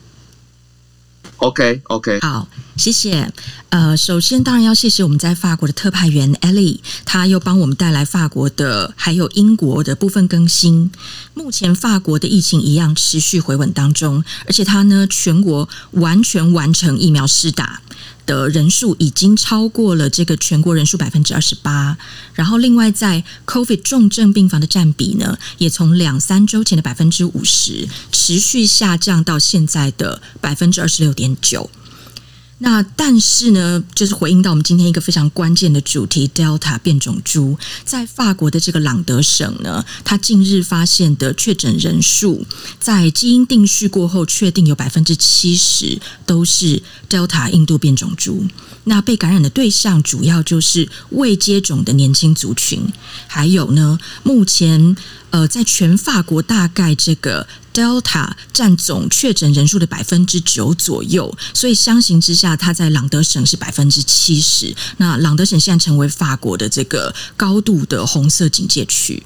[1.38, 2.20] ？OK，OK，、okay.
[2.20, 2.46] 好，
[2.80, 3.30] 谢谢。
[3.68, 10.90] 呃，首先当然要谢谢我们在法国的特派员 Ellie，他又帮我们带来法国的还有英国的部分更新。
[11.34, 17.82] 目前法国的疫情一样持续回稳当中，而且他呢全国完全完成疫苗施打。
[18.26, 21.98] 的人数已经超过了这个全国人数百分之二十八，
[22.32, 31.68] 然后另外在 COVID 重症病房的占比呢，也从两三周前的百分之五十持续下降到现在的百分之二十六点九。
[32.62, 42.44] 那但是呢，就是回应到我们今天一个非常关键的主题，Delta 变种株在法国的这个朗德省呢，它近日发现的确诊人数，
[42.78, 48.46] 在基因定序过后，确定有百分之七十都是 Delta 印度变种株。
[48.84, 52.80] 那被感染的对象主要就是未接种的年轻族群，
[53.26, 54.96] 还有呢，目前
[55.30, 57.46] 呃，在全法国大概这个。
[57.72, 64.74] Delta 占总确诊人数的百分之九左右，所以相形之下，它在朗德省是百分之七十。
[64.96, 69.22] 那朗德省现在成为法国的这个高度的红色警戒区。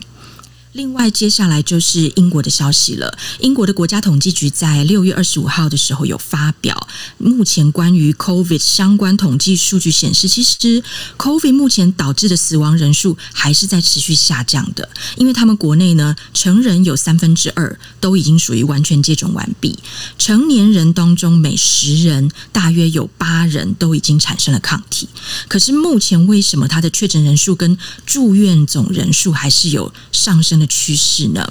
[0.74, 3.16] 另外，接下来就是英国的消息了。
[3.38, 10.82] 英国的国家统计局在六月二十五号的时候有发表，目前关于 COVID 相关统计数据显示，其实
[11.16, 14.90] COVID 目前导致的死亡人数还是在持续下降的。
[15.16, 19.78] 因为他们国内呢，成人有三分之二都已经属于完全接种完毕，
[20.18, 25.08] 成年人当中每十人大约有八人都已经产生了抗体。
[25.46, 31.48] 可是目前为什么他的确诊人数跟住院总人数还是有上升的趋势呢？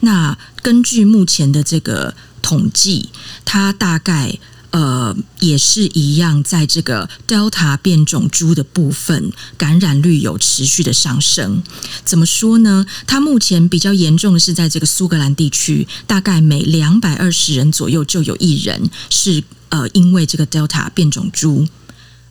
[0.00, 3.08] 那根据目前的这个统计，
[3.44, 4.38] 它大概
[4.70, 11.62] 呃也是一样，在这个 Delta 变种株的部分，感染率有持续的上升。
[12.04, 12.86] 怎么说呢？
[13.06, 21.66] 它目前比较严重的是在这个苏格兰地区，大概每两百二十人左右就有一人是呃因为这个 Delta 变种株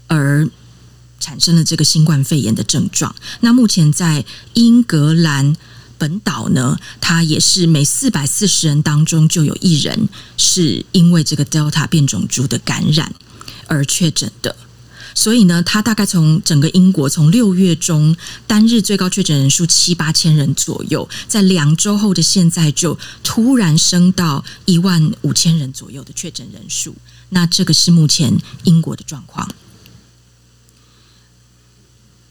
[0.07, 0.47] 而
[1.19, 3.15] 产生了这个新冠肺炎的症状。
[3.41, 5.55] 那目前在英格兰。
[5.97, 13.13] 本岛呢，它也是每四百四十人当中就有一人是因为这个 Delta 变种株的感染
[13.67, 14.55] 而确诊的，
[15.13, 26.95] 所以呢，它大概从整个英国从六月中单日最高确诊人数七八千人左右，在两周后的现在就突然升到一万五千人左右的确诊人数。
[27.29, 29.49] 那这个是目前英国的状况。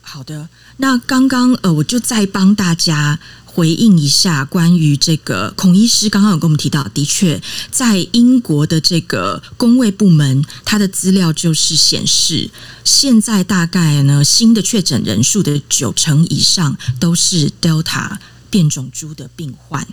[0.00, 3.18] 好的，那刚刚呃，我就再帮大家
[3.54, 7.40] 回应一下关于这个孔医师刚刚有跟我们提到，的确
[7.70, 12.50] 在英国的这个公卫部门，他的资料就是显示，
[12.82, 18.18] 现在大概呢新的确诊人数的九成以上都是 Delta
[18.50, 19.86] 变种株的病患，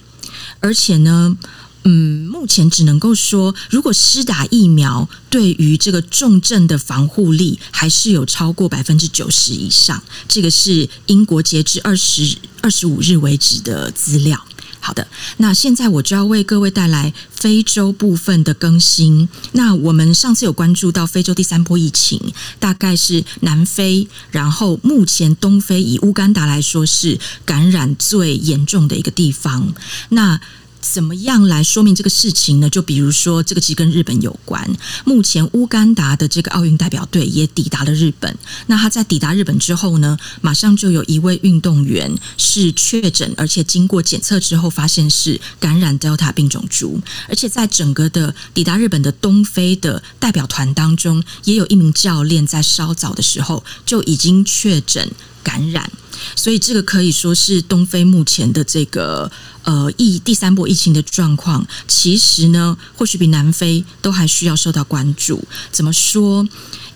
[0.60, 1.38] 而且呢。
[1.84, 10.02] 嗯，目前只能够说，如果施打疫苗，对于这个重症的防护力还是有超过百分之九十以上。
[10.28, 14.46] 这个是英国截至二十二十五日为止的资料。
[14.84, 19.30] 好的，那现在我就要为各位带来非洲部分的更新。
[19.52, 22.20] 那我们上次有关注到非洲第三波疫情，
[22.60, 29.72] 大概是南非，然后目前东非以乌干达来说是感染最严重的一个地方。
[30.10, 30.42] 那
[30.82, 32.70] 怎么样来说明这个事情呢？
[32.70, 34.68] 就比如说，这个其实跟日本有关。
[35.06, 38.36] 目前乌干达的这个奥运代表队也抵达了日本。
[38.68, 47.00] 那他在抵达日本之后呢，马上就有一位运动员是确诊，而且经过检测之后发现是感染 Delta 病种株。
[47.30, 55.10] 而且在整个的抵达日本的东非的代表团当中，也有一名教练在稍早的时候就已经确诊
[55.44, 55.92] 感染。
[56.36, 59.32] 所以这个可以说是东非目前的这个
[59.64, 65.44] 呃疫第三波疫情的状况，其实呢，或许比南非都还需要受到关注。
[65.72, 66.48] 怎么说？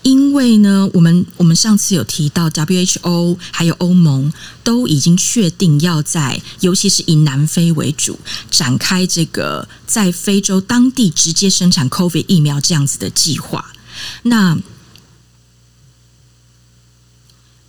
[0.02, 8.16] 因为呢，我们我们上次有提到 WHO 还有欧盟都已经确定要在，尤其是以南非为主，
[8.48, 13.72] 展开这个在非洲当地直接生产 COVID 疫苗这样子的计划。
[14.22, 14.56] 那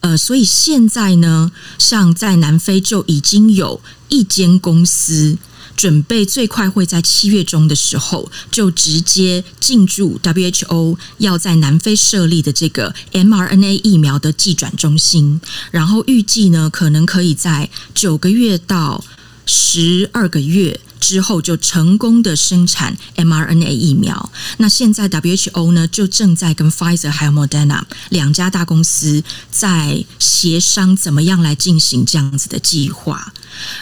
[0.02, 5.38] 呃，所以现在呢，像在南非就已经有一间公司
[5.76, 15.40] 准备最快会在七月中的时候就直接进驻 WHO 要在南非设立的这个 mRNA 疫苗的技转中心，
[15.72, 19.04] 然后预计呢，可能可以在九个月到
[19.46, 20.80] 十二个月。
[21.00, 24.32] 之后就成功的生产 mRNA 疫苗。
[24.58, 33.32] 那现在 WHO 呢，就正在跟 Pfizer 还有 Moderna 两家大公司在协商怎么样来进行这样子的计划。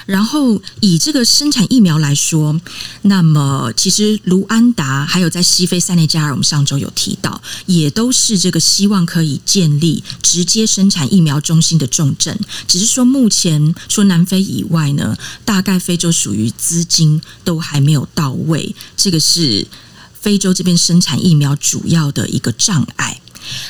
[0.06, 2.60] 然后以这个生产疫苗来说，
[3.04, 12.38] 那么其实卢安达还有在西非塞内加尔，我们上周有提到，也都是这个希望可以建立直接生产疫苗中心的重镇。
[12.68, 19.68] 只是说目前说南非以外呢，大概非洲属于资金都还没有到位，这个是
[20.14, 23.22] 非洲这边生产疫苗主要的一个障碍。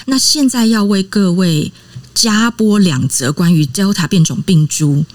[0.06, 1.72] 那现在要为各位
[2.14, 5.06] 加播两则关于 Delta 变种病株。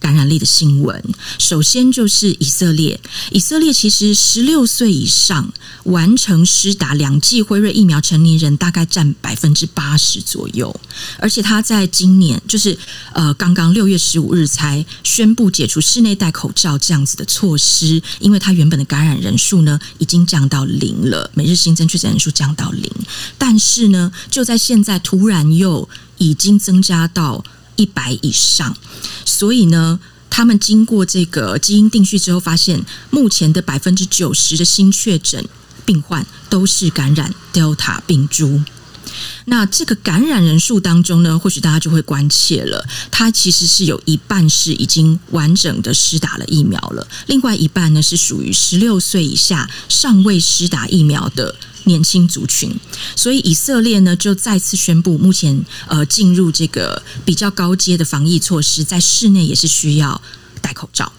[0.00, 1.02] 感染力的新闻，
[1.38, 2.98] 首先就是以色列。
[3.30, 5.52] 以色列其实十六岁以上
[5.84, 10.74] 完成施打两剂辉瑞疫苗成年人大概占百分之八十左右，
[11.18, 12.76] 而且他在今年就是
[13.12, 22.90] 呃刚刚六月十五日才宣布解除室内戴口罩这样子的措施，因为他原本的感染人数呢已经降到零了，每日新增确诊人数降到零，
[23.36, 25.86] 但是呢就在现在突然又
[26.16, 27.44] 已经增加到。
[27.80, 28.76] 一百以上，
[29.24, 35.42] 所以呢，他们经过这个基因定序之后，发现目前的百分之九十的新确诊
[35.86, 38.62] 病患都是感染 Delta 病株。
[39.46, 51.56] 那这个感染人数当中呢，或许大家就会关切了，它其实是有一半是已经完整的施打了疫苗了，另外一半呢是属于十六岁以下尚未施打疫苗的。
[51.84, 52.74] 年轻族群，
[53.16, 60.20] 所以以色列呢就再次宣布，目前呃进入这个比较高阶的防疫措施，在室内也是需要
[60.60, 61.12] 戴口罩。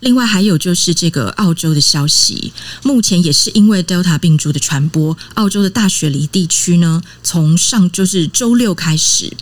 [0.00, 9.32] 另外还有就是这个澳洲的消息，目前也是因为 Delta 病毒的传播，澳洲的大雪梨地区呢，从上就是周六开始，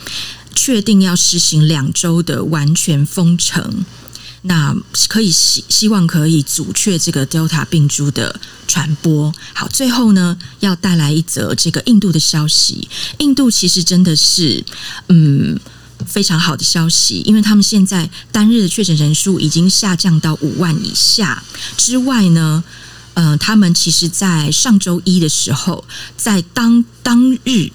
[0.55, 3.85] 确定要实行两周的完全封城。
[4.42, 4.74] 那
[5.09, 9.33] 可以希希望可以阻却这个 Delta 病株的传播。
[9.53, 12.88] 好，最后呢，要带来一则这个印度的消息。
[13.18, 14.64] 印度其实真的是
[15.09, 15.59] 嗯
[16.07, 21.42] 非常好的消息，因为他们现在单日的确诊人数已经下降到五万以下。
[21.77, 22.62] 之外呢，
[23.19, 25.85] 呃，他们其实在上周一的时候，
[26.16, 27.73] 在当当日。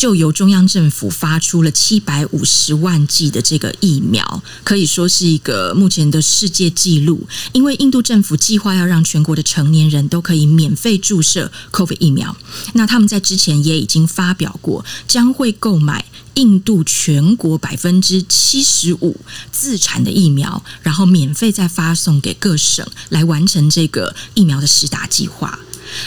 [0.00, 7.28] 就由中央政府发出了七百五十万剂的这个疫苗，可以说是一个目前的世界纪录。
[7.52, 12.34] 因为印度政府计划要让全国的成年人都可以免费注射 COVID 疫苗，
[12.72, 19.16] 那他们在之前也已经发表过，将会购买印度全国百分之七十五
[19.50, 25.58] 自产的疫苗，然后免费再发送给各省来完成这个疫苗的施打计划。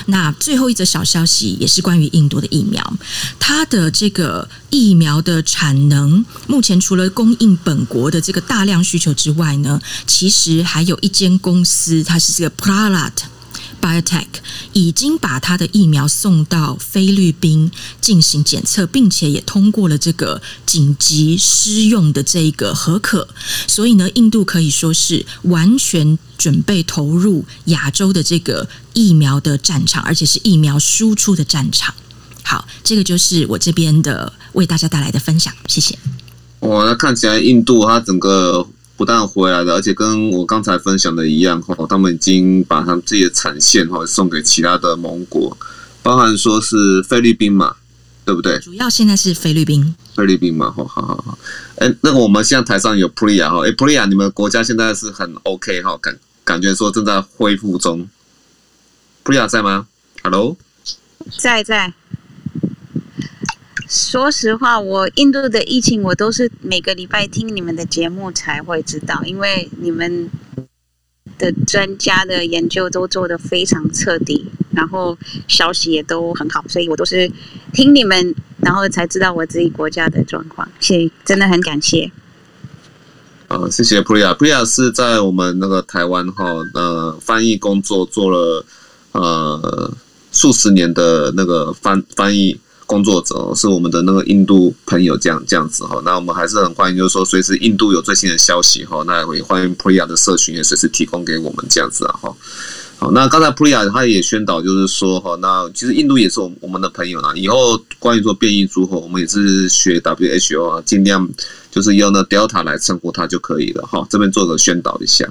[0.06, 2.98] 那最后一则小消息也是关于印度的疫苗，
[3.38, 13.12] 它的这个疫苗的产能，目前除了供应本国的这个大量需求之外呢，其实还有一间公司，它是这个 Pralat
[13.84, 14.28] Biotech
[14.72, 17.70] 已经把他的疫苗送到菲律宾
[18.00, 23.28] 进行检测，并且也通过了这个紧急施用的这个核可，
[23.68, 31.94] 所以呢，印度可以说是完全准备投入亚洲的这个疫苗的战场，而且是疫苗输出的战场。
[32.44, 36.00] 好，这个就是我这边的为大家带来的分享，谢谢。
[36.62, 38.66] 哇，那看起来印度它整个。
[38.96, 45.58] 不但回来了，而且跟我刚才分享的一样哈，他们已经把他们自己的产线哈送给其他的盟国，
[46.04, 47.76] 包含说是菲律宾嘛，
[48.24, 48.60] 对不对？
[48.60, 51.38] 主要现在是菲律宾，菲律宾嘛，好好好。
[51.78, 58.08] 哎，那个我们现在台上有 Priya 哈，哎 Priya，你们国家现在是很 OK 哈，感感觉说正在恢复中。
[59.26, 59.88] Priya 在吗
[60.22, 60.56] ？Hello，
[61.40, 61.94] 在在。
[63.94, 70.32] 说实话，我印度的疫情，我都是每个礼拜听你们的节目才会知道，因为你们
[71.38, 75.16] 的专家的研究都做得非常彻底，然后
[75.48, 77.32] 消息也都很好，所以我都是
[77.72, 80.68] 听你们，然后才知道我自己国家的状况。
[80.80, 82.12] 谢，真的很感谢。
[83.50, 84.36] 啊，谢谢 Priya。
[84.36, 88.66] Priya 是在我们那个台湾哈，呃，翻译工作做了
[89.12, 89.94] 呃
[90.32, 92.60] 数十年的那个翻翻译。
[92.94, 102.36] 工作者是我们的那个印度朋友，这样这样子哈，那我们还是很欢迎，就是说随时印度有最新的消息哈，那也欢迎 Priya 的社群也随时提供给我们这样子啊哈。
[103.00, 107.34] 好，那刚才 Priya 他也宣导，就是说哈，那其实印度也是我我们的朋友啦。
[107.36, 111.28] 以后关于做变异株哈，我们也是学 WHO 啊，尽量
[111.72, 114.06] 就是用那 Delta 来称呼它就可以了哈。
[114.08, 115.28] 这边做个宣导一下。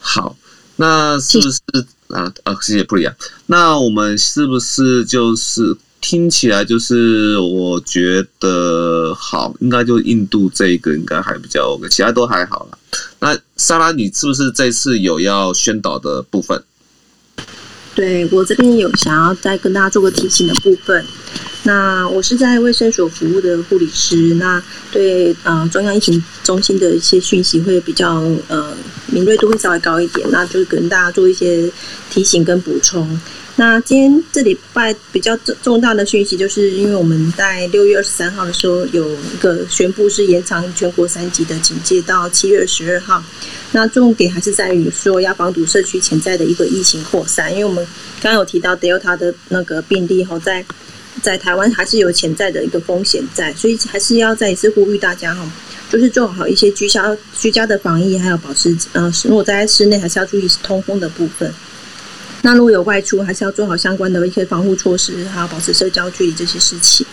[0.00, 0.36] 好，
[0.74, 1.60] 那是不是
[2.08, 2.56] 啊啊？
[2.60, 3.14] 谢谢 Priya。
[3.46, 5.76] 那我们是不是就是？
[6.00, 12.78] 听起来就是我觉得好，应该就印度这一个应该还比较 OK，其他都还好了。
[13.20, 16.62] 那莎拉，你是不是这次有要宣导的部分？
[17.94, 21.04] 对，我这边有想要再跟大家做个提醒的部分。
[21.64, 28.72] 那我是在卫生所服务的护理师，那对呃中央疫情中心的一些讯息会比较呃
[29.08, 31.70] 敏锐度会稍微高一点，那就是跟大家做一些
[32.08, 33.20] 提醒跟补充。
[33.58, 43.20] 那今天这礼拜比较重重大的讯息，就是因为我们在六月二十三号的时候有一个宣布是延长全国三级的警戒到七月十二号。
[43.72, 47.84] 那重点还是在于说要防堵社区潜在的一个疫情扩散，因为我们
[48.20, 50.64] 刚刚有提到 Delta 的那个病例哈，在
[51.20, 55.44] 在台湾还是有潜在的一个风险在，所以还是要再一次呼吁大家哈，
[55.90, 61.52] 就是做好一些居家居家的防疫，还有保持呃，如果在室内还是要注意通风的部分。
[62.42, 67.04] 那如果有外出，还是要做好相关的一些防护措施，还要保持社交距离这些事情。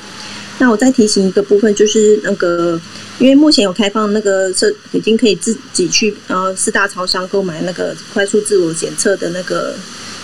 [0.59, 2.79] 那我再提醒一个部分，就是那个，
[3.19, 9.73] 因为目前有开放那个社，已经可以自己去呃四大超商购买那个快速自我检测的那个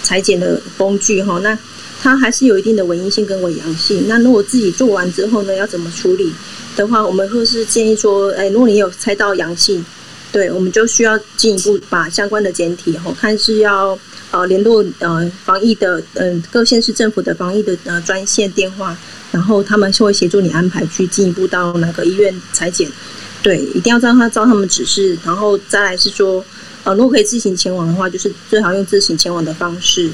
[0.03, 1.39] 裁剪的工具哈。
[1.39, 1.57] 那
[1.99, 4.05] 它还是有一定的伪阴性跟伪阳性。
[4.07, 6.31] 那如果自己做完之后呢，要怎么处理
[6.77, 9.83] 的话，我们会是建议说，哎，如果你有猜到阳性，
[10.31, 13.97] 对，我们就需要进一步把相关的检体，我看是要。
[14.31, 18.97] 呃，联络呃防疫的嗯、各县市政府的防疫的呃专线电话，
[19.31, 22.89] 然后他们就会协助你安排去进一步到哪个医院采检。
[23.43, 26.43] 对，一定要让他照他们指示，然后再来是说，
[26.83, 30.09] 呃，如果可以自行前往的话，就是最好用自行前往的方式。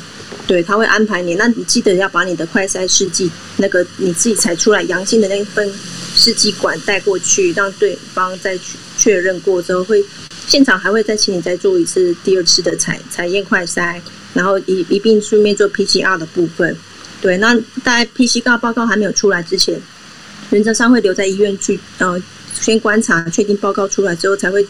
[0.47, 5.72] 对，他会安排你，那你记得要把你的快筛试剂那个你自己采出来阳性的那一份
[6.15, 8.57] 试剂管带过去，让对方再
[8.97, 10.03] 确认过之后会。
[10.48, 14.00] 现场还会再请你再做一次第二次的采采验快筛，
[14.34, 16.76] 然后一一并顺便做 PCR 的部分。
[17.22, 19.80] 对，那在 PCR 报告还没有出来之前，
[20.52, 22.22] 原则上会留在医院去，呃，
[22.60, 24.66] 先观察，确定报告出来之后，才会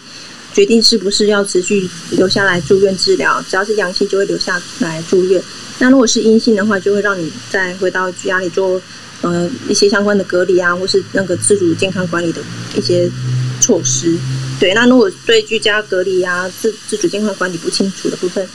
[0.53, 3.39] 决定是不是要持续留下来住院治疗。
[3.47, 5.39] 只要是阳性，就会留下来住院。
[5.78, 8.82] 那如果是阴性的话，就会让你再回到家里做
[9.21, 12.41] 呃一些相关的隔离啊，或是那个自主健康管理的
[12.75, 13.07] 一些
[13.68, 14.18] 措施。
[14.61, 18.47] 对，那如果对居家隔离啊、自自主健康管理不清楚的部分，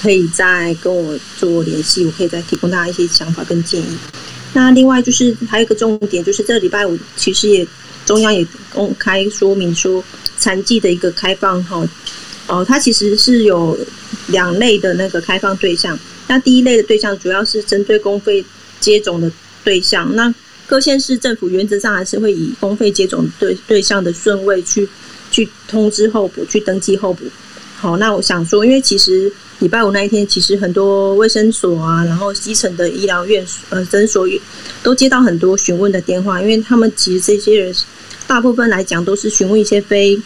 [0.00, 3.98] 可以再跟我做联系，我可以再提供大家一些想法跟建议。
[4.52, 7.66] 那另外就是还有一个重点，就是这礼拜五其实也
[8.06, 10.02] 中央也公开说明说，
[10.38, 11.84] 残疾的一个开放哈，
[12.46, 13.76] 哦，它其实是有
[14.28, 15.98] 两类的那个开放对象。
[16.28, 18.44] 那第一类的对象主要是针对公费
[18.78, 19.30] 接种的
[19.64, 20.32] 对象，那
[20.66, 24.88] 各县市政府原则上还是会以公费接种对对象的顺位去。
[25.30, 27.24] 去通知候补，去登记候补。
[27.76, 34.40] 好，那我想说，因为其实礼拜五那一天，其实很多卫生所啊，然后基层的医疗院呃诊所也
[34.80, 37.74] 都接到很多询问的电话，因为他们其实这些人
[38.28, 40.16] 大部分来讲都是询问一些非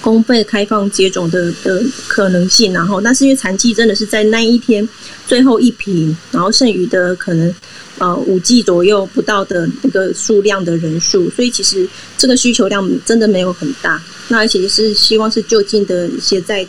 [0.00, 4.88] 公费开放接种的的可能性，然后但是因为残剂真的是在那一天
[5.26, 7.54] 最后一瓶，然后剩余的可能
[7.98, 11.86] 呃五 G 左右不到的那个数量的人数，所以其实
[12.16, 14.02] 这个需求量真的没有很大。
[14.28, 16.66] 那而且是希望是就近的一些在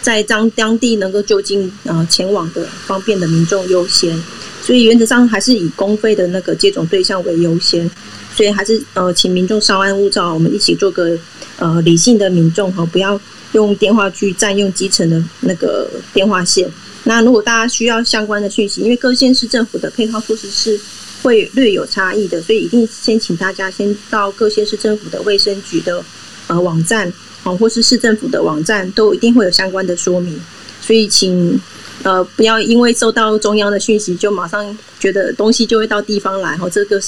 [0.00, 4.20] 在当当地能够就近呃前往的方便的民众优先，
[4.62, 7.90] 所以原则上还是以公费的那个接种对象为优先，
[8.34, 11.18] 所以还是呃请民众稍安勿躁，我们一起做个。
[11.58, 13.20] 呃，理性的民众哈，不要
[13.52, 16.68] 用电话去占用基层的那个电话线。
[17.04, 20.80] 那如果大家需要相关的讯息，因为各县市政府的配套措施是
[21.22, 26.02] 会略有差异的，所以一定先请大家先到各县市政府的卫生局的
[26.48, 27.12] 呃网站
[27.44, 30.40] 哦，或是市政府的网站，都一定会有相关的说明。
[30.80, 31.60] 所以请
[32.02, 37.00] 呃不要因为收到中央的讯息，就马上觉得东西就会到地方来哈，这个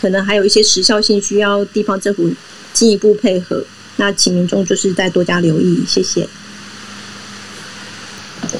[0.00, 2.30] 可能还有一些时效性，需要地方政府
[2.72, 3.64] 进一步配合。
[3.96, 6.22] 那请民众就是再多加留意，谢谢。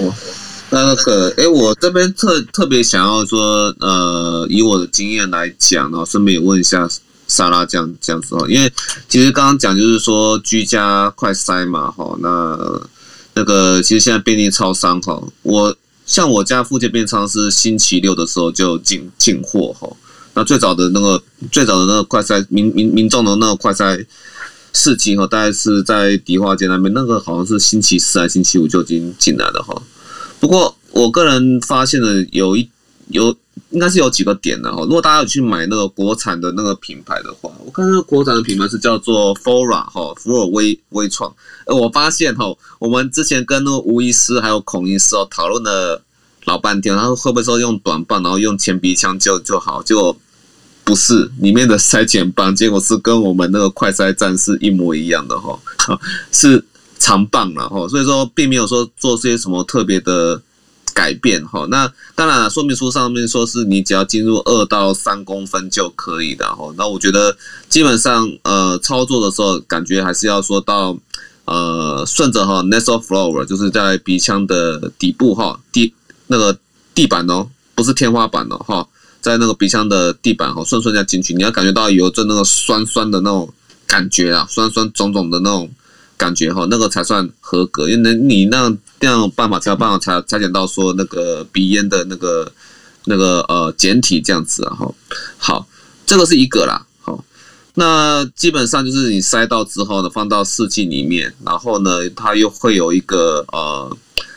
[0.01, 0.13] 哦，
[0.71, 6.89] 那那个，哎，我这边特特别想要说，呃，以我的经验来讲，然后顺便也问一下
[7.29, 8.71] 莎拉这样这样子哦，因为
[9.09, 12.59] 其实刚刚讲就是说居家快筛嘛，哈，那
[13.39, 19.89] 那个其实现在便利超商哈，我像我家附近便利超是星期六的时候就进进货哈，
[20.35, 21.23] 那最早的那个
[21.53, 24.05] 最早的那个快筛民民民众的那个快筛。
[24.71, 29.83] 事情哈，大概是在迪化街那边，那个好像是星期四还是星期五就已经进来了哈。
[30.39, 32.69] 不过我个人发现了有一
[33.09, 33.35] 有
[33.71, 34.83] 应该是有几个点的哈。
[34.83, 41.35] 如果大家有去买那个国产的那个品牌的话，我看那个国产的品牌是叫做 Fora 哈，福尔威威创。
[41.67, 42.45] 呃，我发现哈，
[42.79, 46.03] 我们之前跟那个吴医师还有孔医师哦讨论了
[46.45, 50.17] 老半天，然后会不会说用短棒，然后用前鼻腔就就好，就。
[50.85, 55.61] 不是里面的筛检棒，结果是跟我们那个快筛站是一模一样的哈，
[56.33, 56.65] 是
[56.99, 60.41] 长棒了哈，所以说并没有说做些什么特别的
[60.99, 61.65] 改变哈。
[61.71, 66.75] 那当然了，说明书上面说是你只要进入二到三公分就可以的哈。
[66.77, 67.37] 那我觉得
[67.69, 70.99] 基本上呃操作的时候，感觉还是要说到
[71.45, 75.95] 呃顺着哈 nasal floor，就是在鼻腔的底部哈地
[76.27, 76.59] 那个
[76.97, 78.89] 地板哦，不是天花板哦哈。
[79.21, 83.49] 在那个鼻腔的地板哈，顺顺这样进去，你要感觉到有着那个酸酸的那种
[83.87, 85.71] 感觉啊，酸酸肿肿的那种
[86.19, 87.89] 感觉哈，那个才算合格。
[87.89, 88.69] 因为你那
[89.01, 92.53] 这样办法才有办法才才检到说那个鼻烟的那个
[93.05, 94.95] 那个呃简体这样子啊哈。
[95.39, 95.67] 好，
[96.05, 96.85] 这个是一个啦。
[97.01, 97.25] 好，
[97.75, 103.97] 那基本上就是你塞到之后呢，放到试剂里面，然后呢，它又会有一个呃，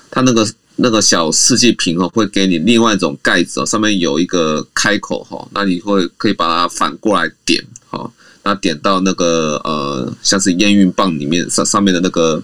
[0.09, 0.47] 它那个。
[0.77, 8.09] 那个小试剂瓶哦，会给你另外一种盖子哦，上面有一个开口哈，那你会可以把它反过来点哈，
[8.43, 12.41] 那点到那个呃，像是验孕棒里面上上面的那个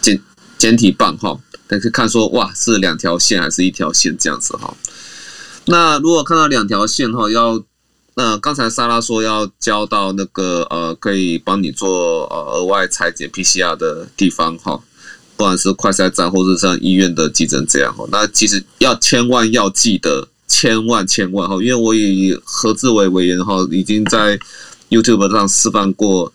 [0.00, 0.20] 检
[0.58, 4.76] 检体棒哈，但是看说哇是两条线还是一条线这样子哈。
[5.66, 7.62] 那如果看到两条线哈，要
[8.14, 14.80] 那刚才莎拉说要交到那个呃，可以帮你做呃额外裁剪 PCR 的地方哈。
[15.36, 24.38] 不管是快筛站，或者是像医院的急诊这样哈，那其实要千万要记得，千万千万哈，因为我以何志伟委员哈已经在
[24.90, 26.32] YouTube 上示范过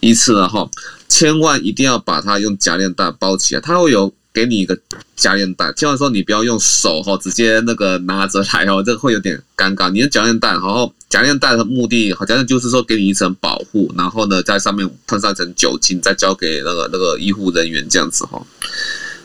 [0.00, 0.68] 一次了哈，
[1.08, 4.12] 千万一定要把它用夹链袋包起来，它会有。
[4.30, 4.78] 给你一个
[5.16, 9.90] 夹链袋，千万说你不要用手哈，直接那个拿着来哦，这个会有点尴尬。
[9.90, 18.40] 你的夹链袋，然后夹链袋的目的好像就是说给你一层保护，然后呢在上面喷上一层酒精，再交给那个那个医护人员这样子哈。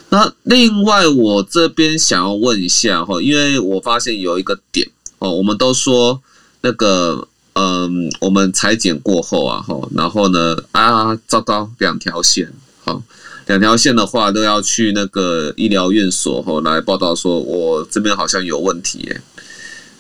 [0.09, 4.89] 那另外我这边想要问一下哈，因为我发现有一个点
[5.19, 6.19] 哦，我们都说
[6.61, 12.51] 那个嗯，我们裁剪过后啊哈，然后呢啊糟糕，两条线
[12.83, 13.01] 好。
[13.47, 19.21] 两条线的话都要去那个医疗院所后来报道说，我这边好像有问题耶。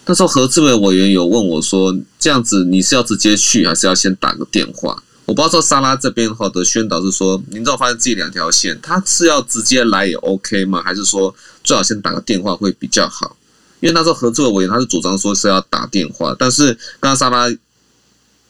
[0.05, 5.03] 那时候何志伟委员有问我说，这样子你是要直接去，还是要先打个电话？
[5.25, 10.81] 我不知道说莎拉这边哈的宣导是说，您知道发现自己两条线，他是要直接来也 OK 吗？
[10.81, 13.35] 还是说最好先打个电话会比较好？
[13.83, 17.45] 因为那时候合作的委员他是主张说是要打电话，但是刚刚莎拉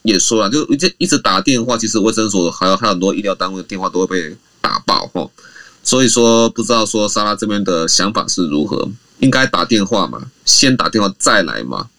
[0.03, 4.37] 也说了，就一直一直打电话，其实卫生所还有还有很多医疗单位的电话都会被。
[4.63, 5.29] 打爆吼，
[5.83, 8.89] 所以说不知道说莎拉这边的想法是如何？
[9.19, 10.31] 应该打电话嘛？
[10.45, 11.89] 先打电话再来嘛？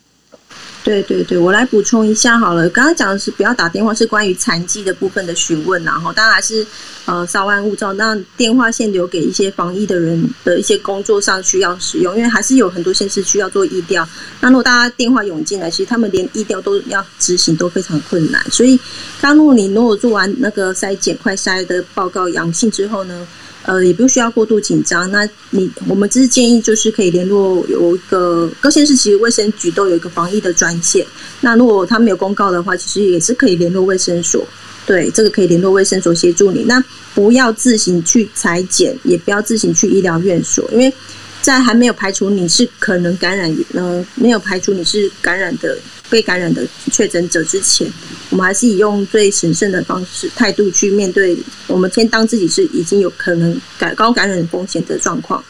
[0.84, 2.68] 对对对，我来补充一下好了。
[2.68, 6.64] 刚刚讲的是不要打电话，是关于残疾的部分的询问，然后当然还是
[7.06, 14.06] 呃稍安勿躁，那电话线留给一些防疫的人的一些工作上需要使用，因为还是有很多县市需要做疫调。
[14.40, 18.44] 那如果大家电话涌进来，其实他们连疫调都要执行都非常困难。
[18.50, 18.78] 所以，
[19.22, 23.26] 刚如果你如果做完那个筛检快筛的报告阳性之后呢，
[23.64, 25.10] 呃，也不需要过度紧张。
[25.10, 31.04] 那你我们只是建议，就是可以联络有一个各县市其实卫生局都有一个防疫的专线。
[31.40, 34.46] 那如果他没有公告的话，其实也是可以联络卫生所。
[34.86, 36.64] 对，这个可以联络卫生所协助你。
[36.64, 36.82] 那
[37.14, 40.92] 不要自行去裁剪，也不要自行去医疗院所，因为
[41.40, 45.78] 在还没有排除你是可能感染，呃，没有排除你是感染的。
[46.14, 47.92] 被感染的确诊者之前，
[48.30, 51.36] 我们还是以用最审慎的方式态度去面对。
[51.66, 55.42] 我们先当自己是已经有可能感高感染风险的状况，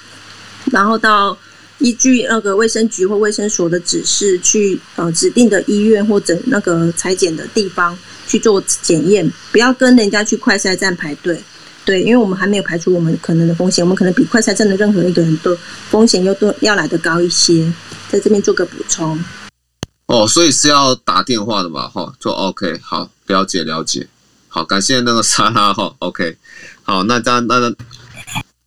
[0.73, 1.37] 然后到
[1.81, 7.95] 依据那个卫生局或卫生所的指示，去呃指定的医院或者那个采检的地方
[8.27, 11.39] 去做检验，不要跟人家去快筛站排队。
[11.85, 15.55] 对，因为我们还没有排除我们可能的风险，我们可能比快筛站的任何一个人都
[15.91, 17.71] 风险又都要来得高一些。
[18.11, 19.23] 在这边做个补充。
[20.07, 21.89] 哦，所以是要打电话的吧？
[21.89, 24.07] 哈，就 OK，好，了解了解，
[24.49, 26.37] 好，感谢那个莎拉哈，OK，
[26.83, 27.73] 好，那这样那那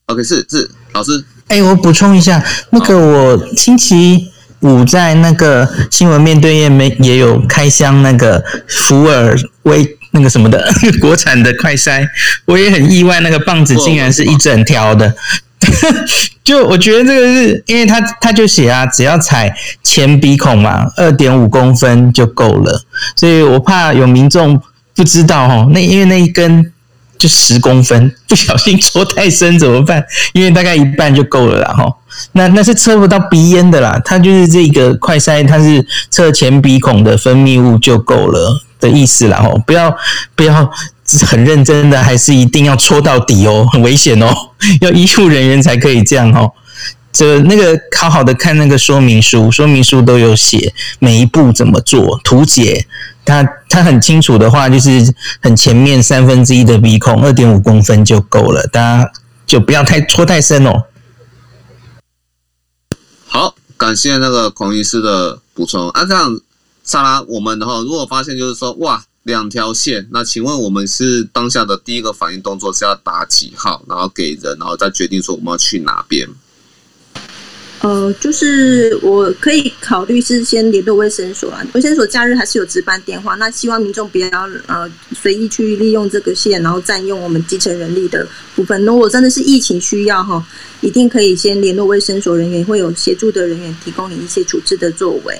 [0.07, 4.31] OK 是是老师，哎、欸，我补充一下，那个我星期
[4.61, 10.67] 五在那个新闻面对面没也有开箱那个福尔威那个什么的
[10.99, 12.07] 国产的快筛，
[12.45, 15.15] 我也很意外，那个棒子竟然是一整条的。
[16.43, 19.53] 就我觉得这个是因为他他就写啊，只要采
[19.83, 22.81] 前鼻孔嘛，二点五公分就够了。
[23.15, 24.61] 所以我怕有民众
[24.95, 26.71] 不知道哦，那因为那一根
[27.17, 30.03] 就十公分， 不小心戳太深怎么办？
[30.33, 31.91] 因为大概一半就够了啦哈。
[32.33, 39.49] 那那是测不到鼻烟的啦，它就是这个快筛，它是测前鼻孔的分泌物就够了的意思啦哈。
[39.65, 39.97] 不要
[40.35, 40.71] 不要。
[41.07, 43.65] 是很认真的，还是一定要戳到底哦？
[43.71, 44.27] 很危险哦，
[44.81, 46.51] 要医护人员才可以这样哦。
[47.13, 52.85] 这那个好好的看那个说明书，说明书都有写每一步怎么做，图解。
[53.25, 59.11] 他他很清楚的话，就是很前面三分之一的鼻孔，二点五公分就够了，大家
[59.45, 60.83] 就不要太戳太深哦。
[63.27, 66.05] 好，感谢那个孔医师的补充啊。
[66.05, 66.39] 这样，
[66.83, 69.03] 莎拉，我们的话如果发现就是说，哇。
[69.27, 76.25] 两条线，那请问我们是当下的第一个反应动作是要打几号，然后给人，然后再决定说我们要去哪边？
[77.81, 84.29] 呃，就是我可以考虑是先联络卫生所啊，卫生所假日还是有值班电话，那希望民众不要
[84.65, 88.25] 呃随意去利用这个线，然后占用我们基层人力的
[88.55, 88.83] 部分。
[88.85, 90.41] 如果真的是疫情需要哈，
[90.79, 95.37] 一定可以先联络卫生所人员，会有协助的人员提供你一些处置的作为。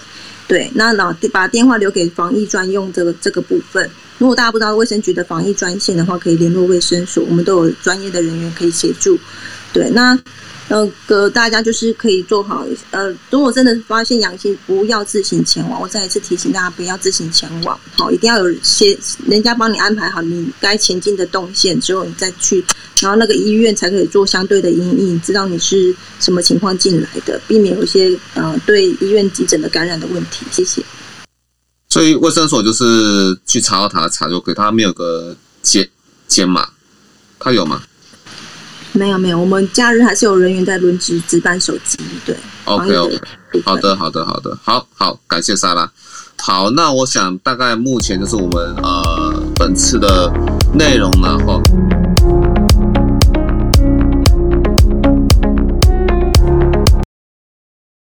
[0.48, 3.90] 对，那老把电话留给防疫专用这个这个部分。
[4.18, 9.20] 如果大家不知道卫生局的防疫专线的话，可以联络卫生所，我们都有专业的人员可以协助。
[9.74, 10.18] 对，那。
[10.70, 15.80] 那个大家就是可以做好，呃，如果真的发现阳性，不要自行前往。
[15.82, 22.64] 我再一次提醒大家，不要自行前往，好，一定要有些人家帮你安排好你该前进的动线之后，你再去，
[23.00, 30.46] 然后那个医院才可以做相对的阴影，知道你是什么情况进来的，避免有一些呃对医院急诊的感染的问题。
[30.52, 30.84] 谢谢。
[31.90, 35.90] 所以卫生所就是去查到他查就可以，他没有个解
[36.28, 36.70] 解码，
[37.40, 37.84] 他有吗？
[38.98, 41.98] 没有没有，我们假日还是有人员在轮值值班手机。
[42.26, 42.36] 对
[42.66, 43.20] ，OK OK，
[43.64, 45.90] 好的好的好的，好好感谢莎拉。
[46.40, 50.32] 好，那我想大概目前就是我们呃本次的
[50.74, 51.62] 内容了哈。